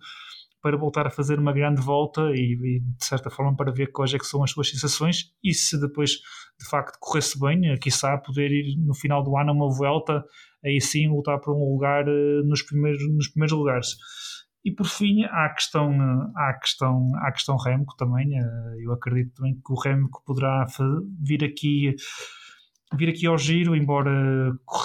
[0.61, 4.13] para voltar a fazer uma grande volta e, e, de certa forma para ver quais
[4.13, 6.13] é que são as suas sensações e se depois
[6.59, 10.25] de facto corresse bem, quiçá poder ir no final do ano a uma volta,
[10.65, 12.05] aí sim lutar por um lugar
[12.45, 13.97] nos, primeiros, nos primeiros lugares.
[14.65, 15.93] E por fim, há a questão,
[16.37, 18.41] há a questão, há a questão Remco também.
[18.41, 20.67] Uh, eu acredito também que o Remco poderá
[21.21, 21.95] vir aqui
[22.97, 24.11] vir aqui ao giro, embora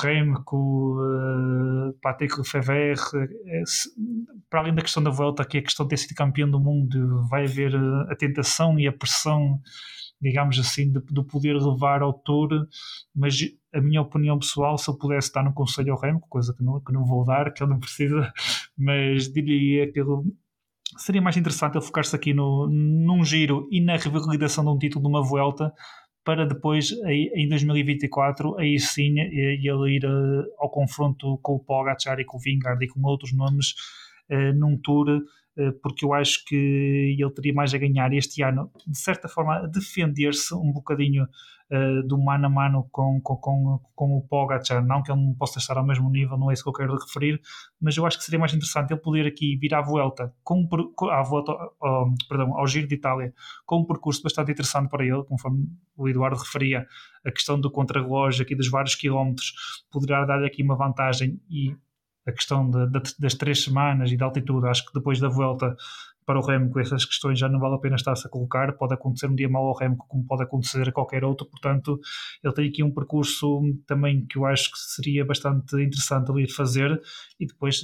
[0.02, 5.92] Remco, uh, Patrick Lefebvre, uh, para além da questão da volta, é a questão de
[5.92, 7.74] ter sido campeão do mundo, vai haver
[8.10, 9.60] a tentação e a pressão,
[10.22, 12.50] digamos assim, de, de poder levar ao Tour,
[13.16, 13.38] mas
[13.74, 16.80] a minha opinião pessoal, se eu pudesse estar no Conselho ao Remco, coisa que não,
[16.82, 18.32] que não vou dar, que ele não precisa,
[18.78, 20.34] mas diria ele
[20.98, 25.04] seria mais interessante ele focar-se aqui no, num giro e na revalidação de um título
[25.04, 25.74] de uma volta
[26.24, 26.92] para depois,
[27.36, 32.40] em 2024, aí sim ele ir eh, ao confronto com o Pogacar e com o
[32.40, 33.74] Vingard e com outros nomes
[34.30, 35.22] eh, num tour
[35.82, 39.68] porque eu acho que ele teria mais a ganhar este ano, de certa forma, a
[39.68, 41.24] defender-se um bocadinho
[41.72, 44.86] uh, do mano a mano com, com, com, com o Pogacar.
[44.86, 46.98] Não que ele não possa estar ao mesmo nível, não é isso que eu quero
[46.98, 47.40] referir,
[47.80, 50.68] mas eu acho que seria mais interessante ele poder aqui vir à volta, com,
[51.10, 51.54] à volta
[52.28, 53.34] perdão, ao Giro de Itália,
[53.66, 56.86] com um percurso bastante interessante para ele, conforme o Eduardo referia,
[57.26, 59.54] a questão do contrarrelógio aqui dos vários quilómetros
[59.92, 61.76] poderá dar-lhe aqui uma vantagem e
[62.26, 65.76] a questão de, de, das três semanas e da altitude, acho que depois da volta
[66.26, 68.74] para o Remo com essas questões já não vale a pena estar-se a colocar.
[68.74, 71.46] Pode acontecer um dia mal ao Remo, como pode acontecer a qualquer outro.
[71.46, 72.00] Portanto,
[72.44, 77.02] ele tem aqui um percurso também que eu acho que seria bastante interessante ali fazer
[77.40, 77.82] e depois,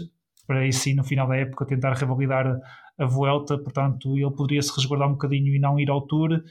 [0.48, 2.60] para aí sim, no final da época, tentar revalidar
[2.98, 3.58] a Vuelta.
[3.58, 6.42] Portanto, ele poderia se resguardar um bocadinho e não ir ao Tour.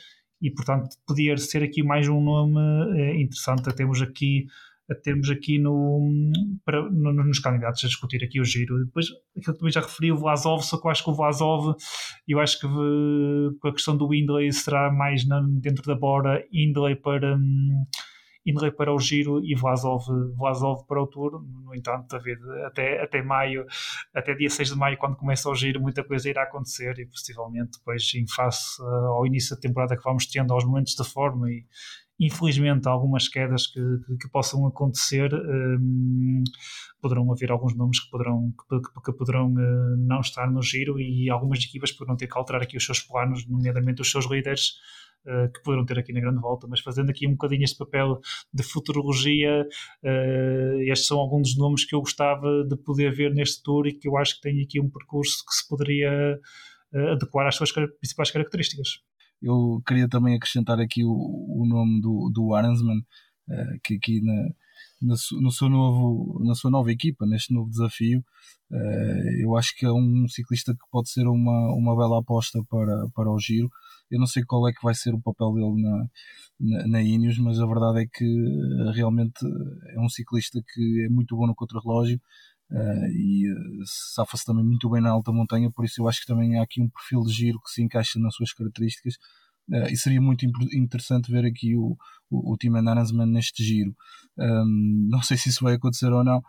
[0.41, 2.61] E, portanto, podia ser aqui mais um nome
[3.01, 3.75] eh, interessante.
[3.75, 4.47] Temos aqui
[4.91, 6.33] a termos aqui no,
[6.65, 8.85] para, no, nos candidatos a discutir aqui o giro.
[8.85, 11.77] Depois, aquilo que também já referi, o Vlasov, só que eu acho que o Vlasov,
[12.27, 16.97] eu acho que com a questão do Indley será mais na, dentro da Bora, Indley
[16.97, 17.37] para.
[17.37, 17.85] Um,
[18.79, 20.03] para o giro e Vlasov,
[20.35, 21.43] Vlasov para o Tour.
[21.43, 23.67] No entanto, David, até, até maio,
[24.15, 27.79] até dia 6 de maio, quando começa o giro, muita coisa irá acontecer e possivelmente
[27.79, 31.67] depois, em face ao início da temporada que vamos tendo, aos momentos de forma e,
[32.19, 36.43] infelizmente algumas quedas que, que, que possam acontecer um,
[37.01, 41.31] poderão haver alguns nomes que poderão, que, que poderão uh, não estar no giro e
[41.31, 44.71] algumas equipas poderão ter que alterar aqui os seus planos, nomeadamente os seus líderes
[45.27, 48.21] uh, que poderão ter aqui na grande volta, mas fazendo aqui um bocadinho este papel
[48.53, 49.65] de futurologia
[50.03, 53.93] uh, estes são alguns dos nomes que eu gostava de poder ver neste tour e
[53.93, 56.39] que eu acho que tem aqui um percurso que se poderia
[57.13, 59.03] adequar às suas principais características
[59.43, 64.35] eu queria também acrescentar aqui o, o nome do, do Arnsman, uh, que aqui na,
[65.01, 68.25] na, no seu novo, na sua nova equipa, neste novo desafio,
[68.71, 73.09] uh, eu acho que é um ciclista que pode ser uma, uma bela aposta para,
[73.15, 73.71] para o giro.
[74.11, 76.09] Eu não sei qual é que vai ser o papel dele na,
[76.61, 79.45] na, na Ineos, mas a verdade é que uh, realmente
[79.95, 82.21] é um ciclista que é muito bom no contrarrelógio,
[82.71, 83.83] Uh, e uh,
[84.15, 86.83] safa-se também muito bem na alta montanha, por isso eu acho que também há aqui
[86.83, 89.15] um perfil de giro que se encaixa nas suas características
[89.71, 90.45] uh, e seria muito
[90.75, 91.97] interessante ver aqui o,
[92.31, 93.97] o, o Tim Nansman neste giro.
[94.39, 96.43] Um, não sei se isso vai acontecer ou não,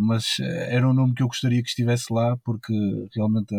[0.00, 2.72] mas era um nome que eu gostaria que estivesse lá, porque
[3.14, 3.54] realmente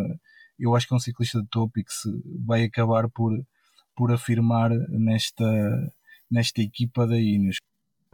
[0.60, 2.10] eu acho que é um ciclista de topo e que se
[2.46, 3.32] vai acabar por,
[3.96, 5.46] por afirmar nesta,
[6.30, 7.60] nesta equipa da Ineos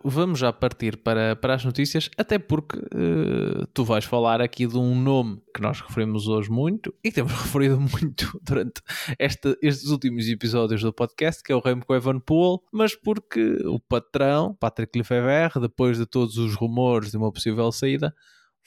[0.03, 4.77] vamos já partir para, para as notícias, até porque uh, tu vais falar aqui de
[4.77, 8.81] um nome que nós referimos hoje muito e temos referido muito durante
[9.17, 14.53] este, estes últimos episódios do podcast, que é o Remco Evenepoel, mas porque o patrão,
[14.55, 18.13] Patrick Lefebvre, depois de todos os rumores de uma possível saída,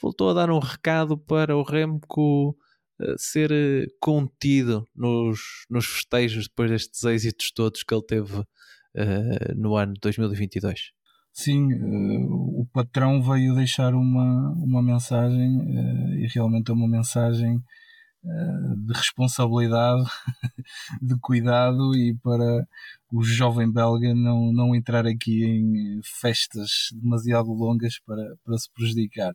[0.00, 2.50] voltou a dar um recado para o Remco
[3.00, 8.44] uh, ser uh, contido nos, nos festejos depois destes êxitos todos que ele teve
[9.54, 10.90] no ano 2022.
[11.32, 17.56] Sim, uh, o patrão veio deixar uma, uma mensagem uh, e realmente é uma mensagem
[18.24, 20.02] uh, de responsabilidade,
[21.00, 22.66] de cuidado e para
[23.12, 29.32] o jovem belga não, não entrar aqui em festas demasiado longas para, para se prejudicar.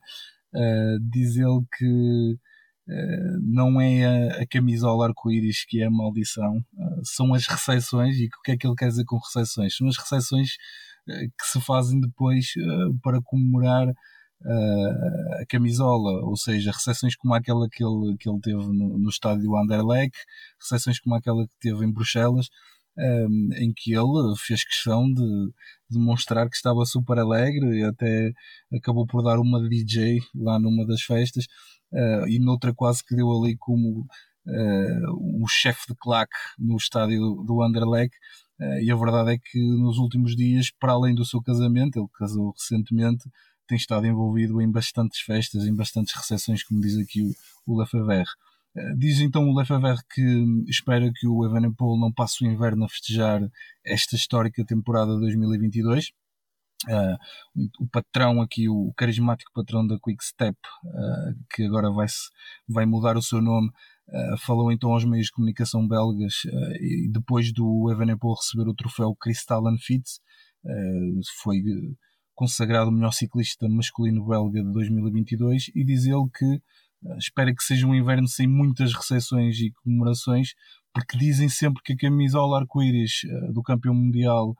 [1.12, 2.38] diz ele que
[3.42, 6.64] não é a, a camisola arco-íris que é a maldição,
[7.04, 9.76] são as recepções e o que é que ele quer dizer com recepções?
[9.76, 10.52] São as recepções
[11.06, 17.68] que se fazem depois eh, para comemorar eh, a camisola, ou seja, recepções como aquela
[17.70, 20.18] que ele, que ele teve no, no estádio Anderlecht,
[20.60, 22.50] recepções como aquela que teve em Bruxelas,
[22.98, 25.52] um, em que ele fez questão de,
[25.90, 28.32] demonstrar que estava super alegre e até
[28.74, 31.46] acabou por dar uma DJ lá numa das festas
[31.92, 34.02] uh, e noutra quase que deu ali como
[34.48, 38.16] uh, o chefe de claque no estádio do Anderlecht
[38.82, 42.52] e a verdade é que nos últimos dias, para além do seu casamento, ele casou
[42.52, 43.30] recentemente,
[43.68, 47.34] tem estado envolvido em bastantes festas, em bastantes recepções, como diz aqui o,
[47.66, 48.24] o Lefebvre.
[48.76, 52.90] Uh, diz então o Lefebvre que espera que o Evenepoel não passe o inverno a
[52.90, 53.42] festejar
[53.84, 56.12] esta histórica temporada 2022.
[56.88, 57.18] Uh,
[57.80, 62.06] o patrão aqui, o carismático patrão da Quick Step, uh, que agora vai,
[62.68, 63.72] vai mudar o seu nome,
[64.10, 66.44] uh, falou então aos meios de comunicação belgas
[66.80, 70.20] e depois do Evenepoel receber o troféu Crystal Fitz,
[71.42, 71.62] foi
[72.34, 76.62] consagrado o melhor ciclista masculino belga de 2022 e diz ele que
[77.18, 80.54] espera que seja um inverno sem muitas recepções e comemorações,
[80.94, 84.56] porque dizem sempre que a camisola arco-íris uh, do campeão mundial uh,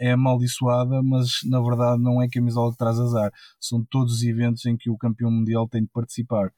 [0.00, 3.30] é amaldiçoada, mas na verdade não é camisola que traz azar.
[3.60, 6.50] São todos os eventos em que o campeão mundial tem de participar.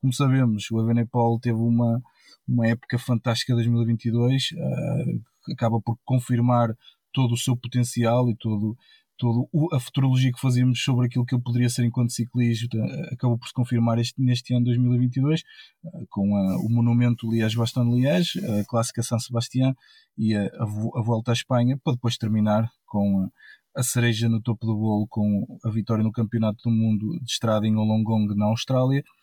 [0.00, 2.02] Como sabemos, o Evenepoel teve uma,
[2.46, 6.74] uma época fantástica 2022, uh, eh, acaba por confirmar
[7.12, 8.76] todo o seu potencial e todo,
[9.16, 12.78] toda a futurologia que fazíamos sobre aquilo que ele poderia ser enquanto ciclista
[13.10, 18.64] acabou por se confirmar este, neste ano 2022 eh, com a, o monumento Liège-Bastogne-Liège, a
[18.64, 19.74] clássica San Sebastián
[20.16, 24.66] e a, a, Volta à Espanha, para depois terminar com a, a, cereja no topo
[24.66, 29.00] do bolo com a vitória no Campeonato do Mundo de Estrada em Wollongong na Austrália
[29.00, 29.15] uh,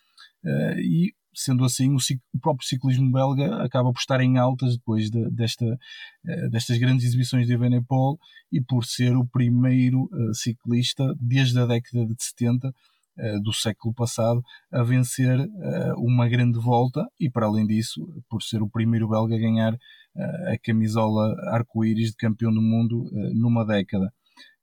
[0.77, 5.65] e sendo assim, o, próprio ciclismo belga acaba por estar em altas depois de, desta,
[5.65, 8.17] uh, destas grandes exibições de Evenepoel
[8.51, 13.93] e por ser o primeiro uh, ciclista desde a década de 70 uh, do século
[13.93, 15.39] passado a vencer
[15.97, 19.77] uma grande volta e, para além disso, por ser o primeiro belga a ganhar
[20.15, 24.13] a camisola arco-íris de campeão do mundo numa década.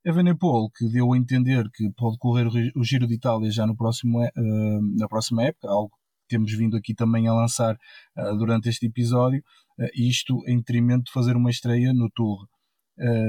[0.03, 4.19] Evenepoel, que deu a entender que pode correr o Giro de Itália já no próximo,
[4.19, 7.75] uh, na próxima época, algo que temos vindo aqui também a lançar
[8.17, 9.43] uh, durante este episódio,
[9.79, 12.47] uh, isto em detrimento de fazer uma estreia no Tour.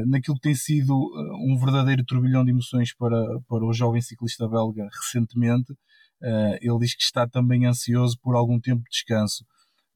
[0.06, 0.94] naquilo que tem sido
[1.46, 5.72] um verdadeiro turbilhão de emoções para, para o jovem ciclista belga recentemente,
[6.60, 9.44] ele diz que está também ansioso por algum tempo de descanso.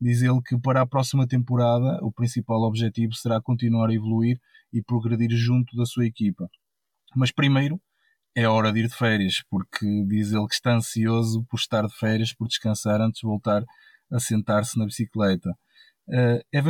[0.00, 4.38] Diz ele que para a próxima temporada o principal objetivo será continuar a evoluir
[4.72, 6.48] e progredir junto da sua equipa.
[7.14, 7.80] Mas primeiro
[8.34, 11.96] é hora de ir de férias, porque diz ele que está ansioso por estar de
[11.96, 13.64] férias, por descansar antes de voltar
[14.12, 15.50] a sentar-se na bicicleta.
[16.08, 16.60] Uh, é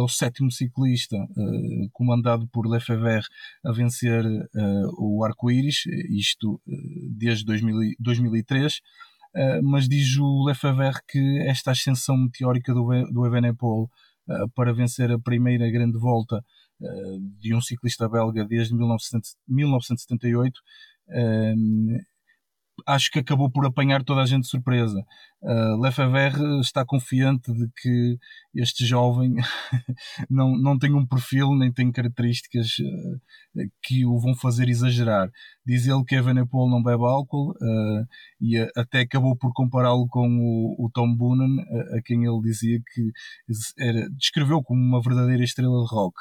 [0.00, 3.22] o sétimo ciclista uh, comandado por Lefebvre
[3.64, 6.60] a vencer uh, o arco-íris, isto
[7.16, 8.80] desde 2000, 2003,
[9.62, 13.90] mas diz o Lefebvre que esta ascensão meteórica do, do
[14.54, 16.44] para vencer a primeira grande volta
[17.38, 20.60] de um ciclista belga desde 1978,
[22.86, 25.04] acho que acabou por apanhar toda a gente de surpresa.
[25.42, 28.16] Uh, Lefebvre está confiante de que
[28.54, 29.34] este jovem
[30.30, 35.28] não, não tem um perfil nem tem características uh, que o vão fazer exagerar.
[35.66, 38.06] Diz ele que Evenepoel não bebe álcool uh,
[38.40, 42.78] e até acabou por compará-lo com o, o Tom Boonen, a, a quem ele dizia
[42.94, 43.10] que
[43.78, 46.14] era, descreveu como uma verdadeira estrela de rock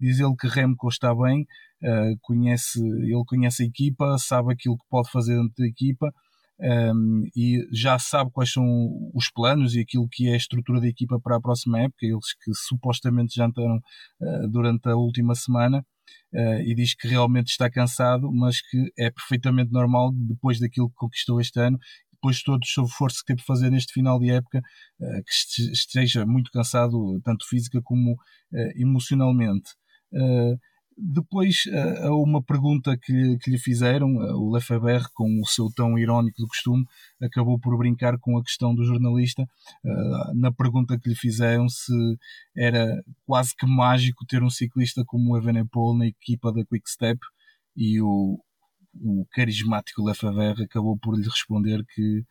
[0.00, 1.42] diz ele que Remco está bem,
[1.82, 6.12] uh, conhece, ele conhece a equipa, sabe aquilo que pode fazer dentro da equipa
[6.60, 8.64] um, ehm, e já sabe quais são
[9.14, 12.34] os planos e aquilo que é a estrutura da equipa para a próxima época, eles
[12.42, 15.84] que supostamente jantaram uh, durante a última semana.
[16.32, 20.96] Uh, e diz que realmente está cansado, mas que é perfeitamente normal depois daquilo que
[20.96, 21.78] conquistou este ano,
[22.12, 24.60] depois de todo o esforço que teve de fazer neste final de época,
[24.98, 28.16] que esteja muito cansado, tanto física como
[28.76, 29.70] emocionalmente.
[30.14, 30.58] Uh,
[30.96, 35.46] depois, uh, a uma pergunta que lhe, que lhe fizeram, uh, o Lefebvre, com o
[35.46, 36.84] seu tão irónico do costume,
[37.20, 39.44] acabou por brincar com a questão do jornalista.
[40.34, 41.92] Na pergunta que lhe fizeram, se
[42.56, 47.18] era quase que mágico ter um ciclista como o Evenepoel na equipa da Quick Step,
[47.76, 48.38] e o,
[49.02, 52.22] o carismático Lefebvre acabou por lhe responder que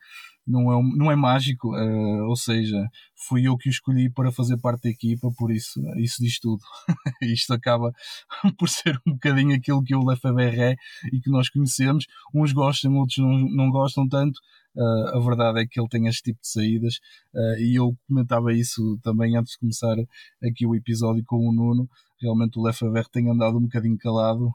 [0.46, 2.88] não é, não é mágico, uh, ou seja,
[3.26, 6.62] fui eu que o escolhi para fazer parte da equipa, por isso isso diz tudo.
[7.22, 7.92] Isto acaba
[8.58, 10.76] por ser um bocadinho aquilo que o Lefebvre é
[11.12, 12.06] e que nós conhecemos.
[12.34, 14.38] Uns gostam, outros não, não gostam tanto.
[14.76, 16.96] Uh, a verdade é que ele tem este tipo de saídas
[17.32, 19.94] uh, e eu comentava isso também antes de começar
[20.42, 21.88] aqui o episódio com o Nuno
[22.20, 24.50] realmente o Lefebvre tem andado um bocadinho calado.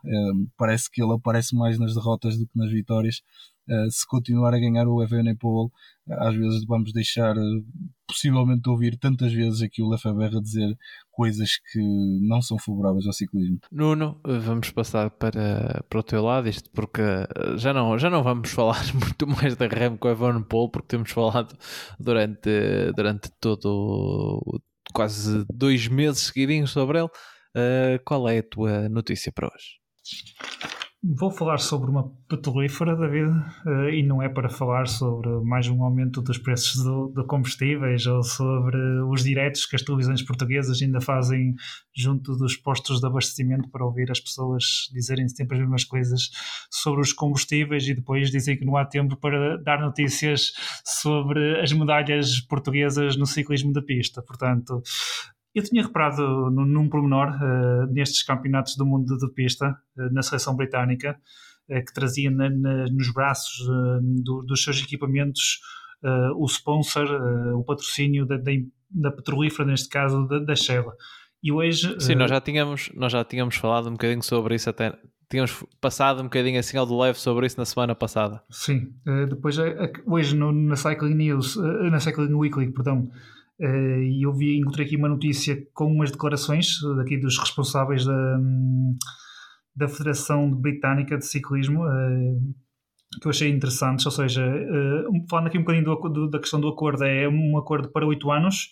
[0.57, 3.21] Parece que ele aparece mais nas derrotas do que nas vitórias.
[3.69, 5.71] Uh, se continuar a ganhar o Evenepoel,
[6.09, 7.63] às vezes vamos deixar uh,
[8.07, 10.75] possivelmente ouvir tantas vezes aqui o Lefebvre a dizer
[11.11, 11.79] coisas que
[12.27, 13.59] não são favoráveis ao ciclismo.
[13.71, 17.01] Nuno, vamos passar para, para o teu lado, isto porque
[17.57, 21.55] já não, já não vamos falar muito mais da Remco Evenepoel, porque temos falado
[21.99, 22.49] durante,
[22.95, 24.41] durante todo
[24.93, 27.09] quase dois meses seguidinhos sobre ele.
[27.55, 29.79] Uh, qual é a tua notícia para hoje?
[31.01, 33.31] Vou falar sobre uma petrolífera, David,
[33.65, 36.83] uh, e não é para falar sobre mais um aumento dos preços
[37.13, 38.77] de combustíveis ou sobre
[39.09, 41.55] os diretos que as televisões portuguesas ainda fazem
[41.95, 46.31] junto dos postos de abastecimento para ouvir as pessoas dizerem sempre as mesmas coisas
[46.69, 50.51] sobre os combustíveis e depois dizem que não há tempo para dar notícias
[50.83, 54.21] sobre as medalhas portuguesas no ciclismo da pista.
[54.21, 54.83] Portanto,
[55.53, 60.55] eu tinha reparado num, pormenor uh, nestes campeonatos do mundo de, pista, uh, na seleção
[60.55, 61.17] britânica,
[61.69, 63.65] uh, que trazia na, na, nos braços
[64.23, 65.59] do, dos seus equipamentos
[66.37, 67.09] o sponsor,
[67.57, 68.51] o patrocínio da, da,
[68.89, 70.93] da, petrolífera, neste caso da, da Shell.
[71.43, 71.93] E hoje.
[71.99, 74.97] Sim, nós já, tínhamos, nós já tínhamos falado um bocadinho sobre isso até.
[75.29, 78.41] Tínhamos passado um bocadinho assim ao do leve sobre isso na semana passada.
[78.49, 78.93] Sim,
[79.27, 79.57] depois
[80.05, 83.11] hoje no, na Cycling News, na Cycling Weekly, perdão,
[83.59, 88.39] e eu vi, encontrei aqui uma notícia com umas declarações daqui dos responsáveis da,
[89.75, 92.53] da Federação Britânica de Ciclismo uh,
[93.21, 94.45] que eu achei interessantes, ou seja,
[95.29, 98.31] falando aqui um bocadinho do, do, da questão do acordo, é um acordo para oito
[98.31, 98.69] anos,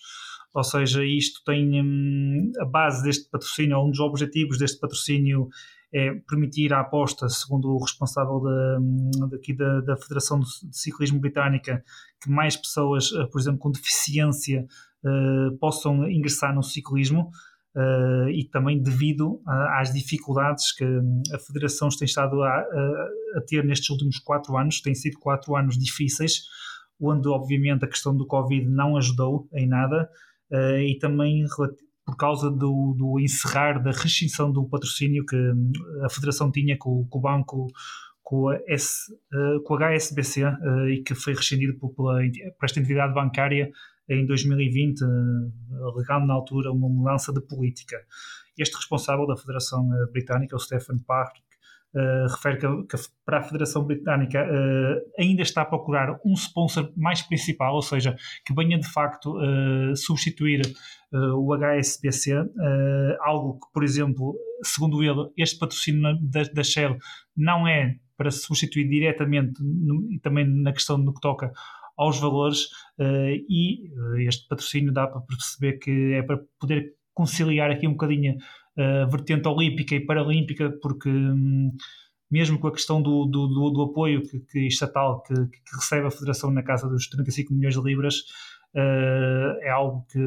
[0.54, 5.48] ou seja, isto tem hum, a base deste patrocínio, um dos objetivos deste patrocínio
[5.94, 11.20] é permitir a aposta, segundo o responsável da, hum, daqui da, da Federação de Ciclismo
[11.20, 11.84] Britânica,
[12.22, 14.68] que mais pessoas, eh, por exemplo, com deficiência
[15.04, 17.30] uh, possam ingressar no ciclismo.
[17.76, 23.08] Uh, e também devido a, às dificuldades que hum, a Federação tem estado a, a,
[23.36, 26.42] a, ter nestes últimos quatro anos, têm sido quatro anos difíceis,
[27.00, 30.10] onde obviamente a questão do Covid não ajudou em nada
[30.52, 31.46] uh, e também
[32.08, 35.72] por causa do, do, encerrar da rescisão do patrocínio que hum,
[36.06, 37.68] a Federação tinha com, com o banco
[38.24, 42.16] com, a S, uh, com a HSBC uh, e que foi rescindido por, por
[42.64, 43.70] esta entidade bancária
[44.10, 45.04] em 2020,
[45.84, 47.98] alegando na altura uma mudança de política.
[48.58, 51.36] Este responsável da Federação Britânica, o Stephen Park,
[51.96, 56.92] Uh, refere que, que, para a Federação Britânica uh, ainda está a procurar um sponsor
[56.98, 58.16] mais principal, ou seja,
[58.46, 60.62] que venha de facto uh, substituir
[61.10, 62.34] o HSBC,
[63.22, 66.98] algo que, por exemplo, segundo ele, este patrocínio da, da Shell
[67.34, 71.50] não é para substituir diretamente no, e também na questão do que toca
[71.98, 72.68] aos valores
[73.00, 73.90] e
[74.28, 78.36] este patrocínio dá para perceber que é para poder conciliar aqui um bocadinho
[78.78, 81.72] a vertente olímpica e paralímpica, porque hum,
[82.30, 86.08] mesmo com a questão do, do, do, do apoio que, que estatal que, que, recebe
[86.08, 88.20] a Federação na casa dos 35 milhões de libras,
[88.76, 90.20] uh, é algo que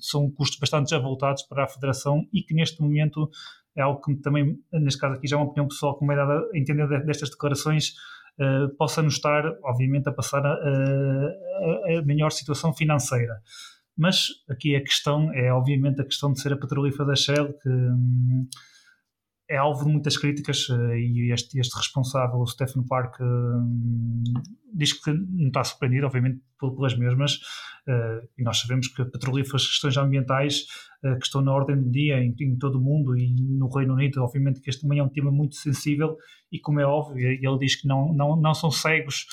[0.00, 3.30] são custos bastante avultados para a Federação e que neste momento
[3.76, 6.48] é algo que também, neste caso aqui já é uma opinião pessoal, como é dada
[6.52, 7.94] a entender destas declarações,
[8.38, 13.42] uh, possa nos estar, obviamente, a passar a, a, a melhor situação financeira.
[13.96, 17.68] Mas aqui a questão é, obviamente, a questão de ser a petrolífera da Shell, que
[17.68, 18.48] hum,
[19.48, 24.22] é alvo de muitas críticas eh, e este, este responsável, o Stephen Park, hum,
[24.72, 27.34] diz que não está surpreendido, obviamente, pelas mesmas.
[27.86, 30.62] Uh, e nós sabemos que petrolíferas, questões ambientais
[31.04, 33.92] uh, que estão na ordem do dia em, em, todo o mundo e no Reino
[33.92, 36.16] Unido, obviamente que este também é um tema muito sensível
[36.50, 39.26] e, como é óbvio, ele diz que não, não, não são cegos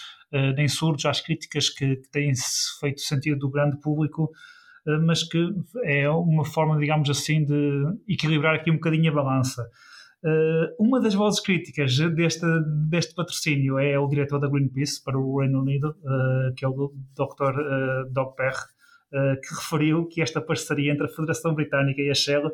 [0.56, 2.32] nem surdos às críticas que, que têm
[2.80, 4.32] feito sentido do grande público
[5.04, 5.54] mas que
[5.84, 9.68] é uma forma, digamos assim, de equilibrar aqui um bocadinho a balança.
[10.24, 12.46] Uh, uma das vozes críticas deste,
[12.90, 15.96] deste patrocínio é o diretor da Greenpeace para o Reino Unido,
[16.56, 17.60] que é o Dr.
[17.60, 18.56] Uh, Doug Perry,
[19.44, 22.50] que referiu que esta parceria entre a Federação Britânica e a Shell,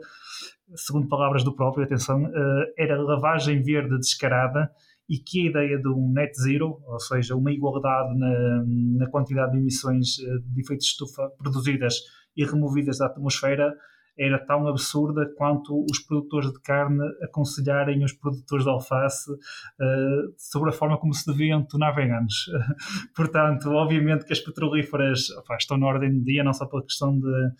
[0.75, 2.31] segundo palavras do próprio, atenção,
[2.75, 4.67] era lavagem verde descarada
[5.09, 8.63] e que a ideia de um net zero, ou seja, uma igualdade na,
[8.99, 11.95] na quantidade de emissões de efeitos de estufa produzidas
[12.35, 13.73] e removidas da atmosfera,
[14.19, 20.71] era tão absurda quanto os produtores de carne aconselharem os produtores de alface uh, sobre
[20.71, 22.33] a forma como se deviam tornar veganos.
[23.15, 27.17] Portanto, obviamente que as petrolíferas opa, estão na ordem do dia, não só pela questão
[27.17, 27.51] de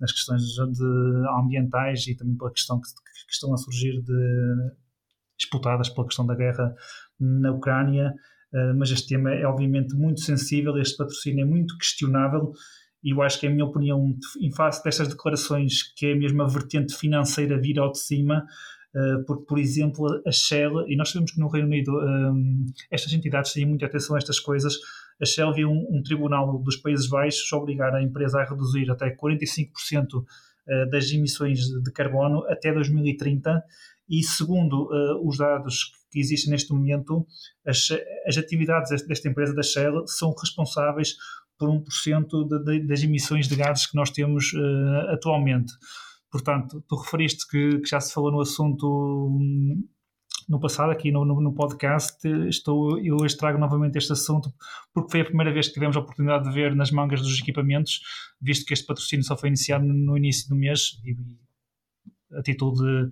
[0.00, 0.84] nas questões de
[1.38, 4.72] ambientais e também pela questão que, que estão a surgir de
[5.38, 6.74] disputadas pela questão da guerra
[7.18, 8.14] na Ucrânia,
[8.52, 12.52] uh, mas este tema é obviamente muito sensível, este patrocínio é muito questionável
[13.02, 16.46] e eu acho que é a minha opinião em face destas declarações que é a
[16.46, 18.46] vertente financeira vir ao de cima,
[18.94, 23.12] uh, porque, por exemplo, a Shell, e nós sabemos que no Reino Unido um, estas
[23.12, 24.74] entidades têm muita atenção a estas coisas,
[25.20, 29.14] a Shell viu um, um, tribunal dos Países Baixos obrigar a empresa a reduzir até
[29.14, 30.24] 45%
[30.66, 33.62] eh, das emissões de carbono até 2030
[34.08, 37.26] e segundo uh, os dados que existem neste momento,
[37.66, 37.88] as,
[38.26, 41.14] as atividades desta empresa da Shell são responsáveis
[41.58, 45.72] por 1% de, de, das emissões de gases que nós temos uh, atualmente.
[46.30, 48.86] Portanto, tu referiste que, que, já se falou no assunto
[49.30, 49.86] hum,
[50.48, 52.26] no passado, aqui no, no, no, podcast.
[52.48, 54.52] Estou, eu hoje trago novamente este assunto
[54.92, 58.00] porque foi a primeira vez que tivemos a oportunidade de ver nas mangas dos equipamentos,
[58.40, 61.16] visto que este patrocínio só foi iniciado no, no início do mês e,
[62.38, 63.08] a título de,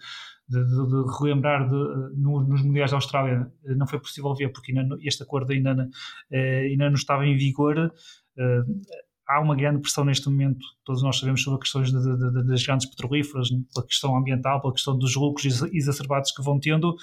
[0.49, 4.97] de, de, de relembrar no, nos Mundiais da Austrália não foi possível ver porque ainda,
[5.03, 5.89] este acordo ainda,
[6.31, 7.93] eh, ainda não estava em vigor.
[8.37, 8.81] Uh,
[9.29, 13.87] há uma grande pressão neste momento, todos nós sabemos sobre questões das grandes petrolíferas, pela
[13.87, 16.95] questão ambiental, pela questão dos lucros exacerbados que vão tendo,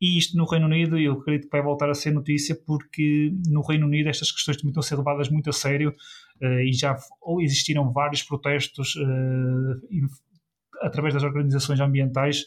[0.00, 3.62] e isto no Reino Unido, eu acredito que vai voltar a ser notícia, porque no
[3.62, 5.94] Reino Unido estas questões também estão a ser levadas muito a sério,
[6.40, 6.96] e já
[7.40, 8.96] existiram vários protestos
[10.82, 12.44] através das organizações ambientais,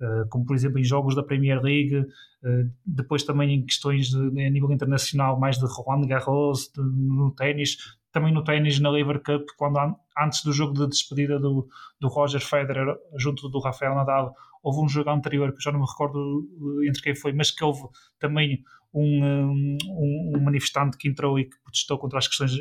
[0.00, 4.46] Uh, como por exemplo em jogos da Premier League, uh, depois também em questões de,
[4.46, 7.76] a nível internacional, mais de Roland Garros, de, no ténis,
[8.12, 9.76] também no ténis na Lever Cup, quando
[10.16, 11.66] antes do jogo de despedida do,
[12.00, 14.32] do Roger Federer junto do Rafael Nadal,
[14.62, 16.46] houve um jogo anterior que já não me recordo
[16.86, 17.82] entre quem foi, mas que houve
[18.20, 18.62] também
[18.94, 19.78] um, um,
[20.36, 22.52] um, manifestante que entrou e que protestou contra as questões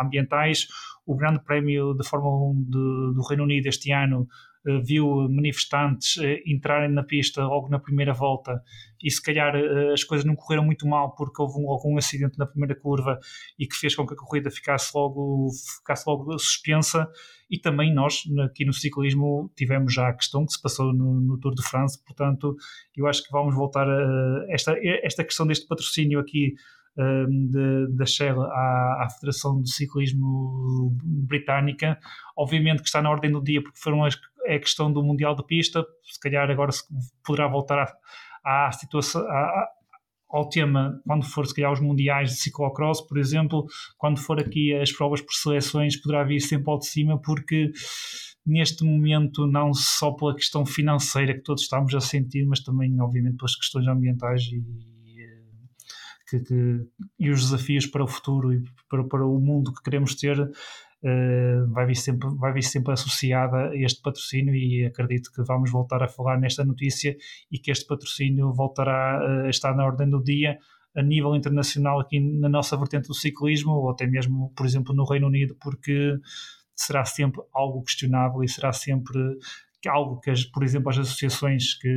[0.00, 0.66] ambientais.
[1.06, 4.45] O Grande Prémio de Fórmula 1 de, do Reino Unido este ano eh,
[4.84, 8.62] viu manifestantes eh, entrarem na pista logo na primeira volta.
[9.02, 12.38] E se calhar eh, as coisas não correram muito mal porque houve um, algum acidente
[12.38, 13.18] na primeira curva
[13.58, 15.48] e que fez com que a corrida ficasse logo,
[15.78, 17.08] ficasse logo suspensa.
[17.48, 21.38] E também nós aqui no ciclismo tivemos já a questão que se passou no, no
[21.38, 22.56] Tour de France, portanto
[22.96, 24.74] eu acho que vamos voltar a esta,
[25.04, 26.54] esta questão deste patrocínio aqui
[27.90, 31.98] da Shell à, à, Federação de Ciclismo Britânica.
[32.36, 35.34] Obviamente que está na ordem do dia porque foram as, é a questão do Mundial
[35.34, 36.82] de Pista, se calhar agora se
[37.24, 37.98] poderá voltar
[38.44, 39.68] à, à situação, à,
[40.28, 43.66] ao tema quando for se calhar os mundiais de ciclocross, por exemplo,
[43.96, 47.70] quando for aqui as provas por seleções, poderá vir sempre ao de cima, porque
[48.46, 53.36] neste momento, não só pela questão financeira que todos estamos a sentir, mas também, obviamente,
[53.36, 54.62] pelas questões ambientais e,
[56.28, 56.80] que, que,
[57.18, 60.36] e os desafios para o futuro e para, para o mundo que queremos ter,
[61.06, 65.70] Uh, vai, vir sempre, vai vir sempre associada a este patrocínio e acredito que vamos
[65.70, 67.16] voltar a falar nesta notícia
[67.52, 70.58] e que este patrocínio voltará a estar na ordem do dia
[70.96, 75.04] a nível internacional aqui na nossa vertente do ciclismo ou até mesmo, por exemplo, no
[75.04, 76.18] Reino Unido, porque
[76.74, 79.18] será sempre algo questionável e será sempre
[79.86, 81.88] algo que, por exemplo, as associações que,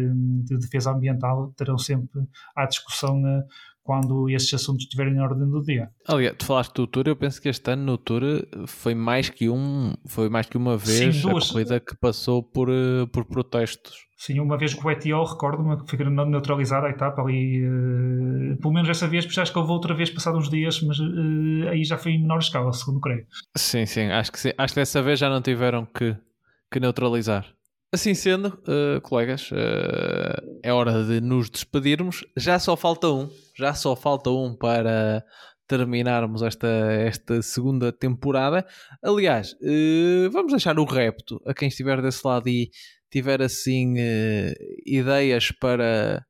[0.43, 2.21] de defesa ambiental terão sempre
[2.55, 3.43] à discussão uh,
[3.89, 5.89] quando esses assuntos estiverem na ordem do dia.
[6.07, 8.21] Aliás, tu falaste do Tour, eu penso que este ano no Tour
[8.67, 11.49] foi mais que um, foi mais que uma vez Sim, duas...
[11.49, 13.95] a corrida que passou por, uh, por protestos.
[14.15, 18.75] Sim, uma vez com o ETO, recordo-me que foi neutralizada a etapa ali, uh, pelo
[18.75, 21.83] menos essa vez, porque acho que houve outra vez passado uns dias, mas uh, aí
[21.83, 23.25] já foi em menor escala, segundo creio.
[23.57, 24.51] Sim, sim, acho que, sim.
[24.55, 26.15] acho que dessa vez já não tiveram que,
[26.71, 27.43] que neutralizar.
[27.91, 32.23] Assim sendo, uh, colegas, uh, é hora de nos despedirmos.
[32.37, 35.25] Já só falta um, já só falta um para
[35.67, 38.63] terminarmos esta, esta segunda temporada.
[39.03, 42.69] Aliás, uh, vamos deixar o repto a quem estiver desse lado e
[43.09, 43.95] tiver assim
[44.85, 46.23] ideias para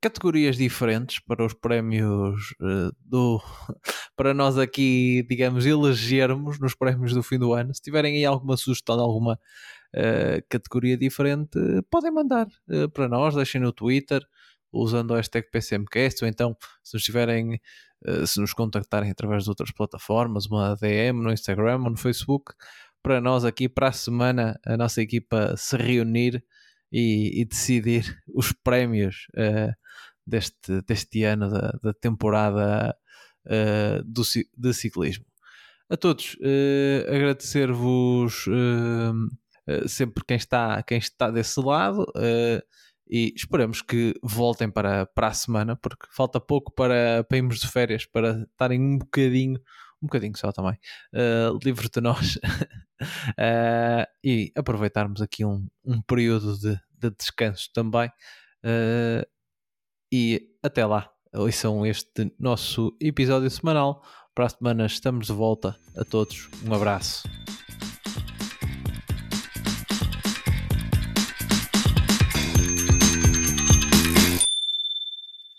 [0.00, 2.52] categorias diferentes para os prémios
[3.00, 3.40] do
[4.16, 7.72] para nós aqui, digamos, elegermos nos prémios do fim do ano.
[7.72, 9.38] Se tiverem aí alguma sugestão, alguma
[9.94, 11.58] uh, categoria diferente,
[11.90, 14.22] podem mandar uh, para nós, deixem no Twitter
[14.72, 17.60] usando o hashtag PCMcast ou então se nos tiverem
[18.06, 22.52] uh, se nos contactarem através de outras plataformas, uma DM no Instagram ou no Facebook,
[23.02, 26.44] para nós aqui para a semana a nossa equipa se reunir
[26.92, 28.04] e, e decidir
[28.34, 29.26] os prémios
[30.26, 32.94] deste, deste ano da, da temporada
[34.04, 34.22] do,
[34.56, 35.24] de ciclismo.
[35.88, 36.36] A todos,
[37.08, 39.12] agradecer-vos eh,
[39.86, 42.02] sempre quem está, quem está desse lado.
[42.16, 42.62] Uh,
[43.10, 47.66] e esperamos que voltem para, para a semana, porque falta pouco para, para irmos de
[47.66, 49.58] férias, para estarem um bocadinho,
[50.02, 50.78] um bocadinho só também,
[51.14, 58.08] uh, livres de nós uh, e aproveitarmos aqui um, um período de, de descanso também.
[58.62, 59.26] Uh,
[60.12, 64.02] e até lá, ouçam este nosso episódio semanal.
[64.34, 65.76] Para a semana estamos de volta.
[65.96, 67.28] A todos, um abraço.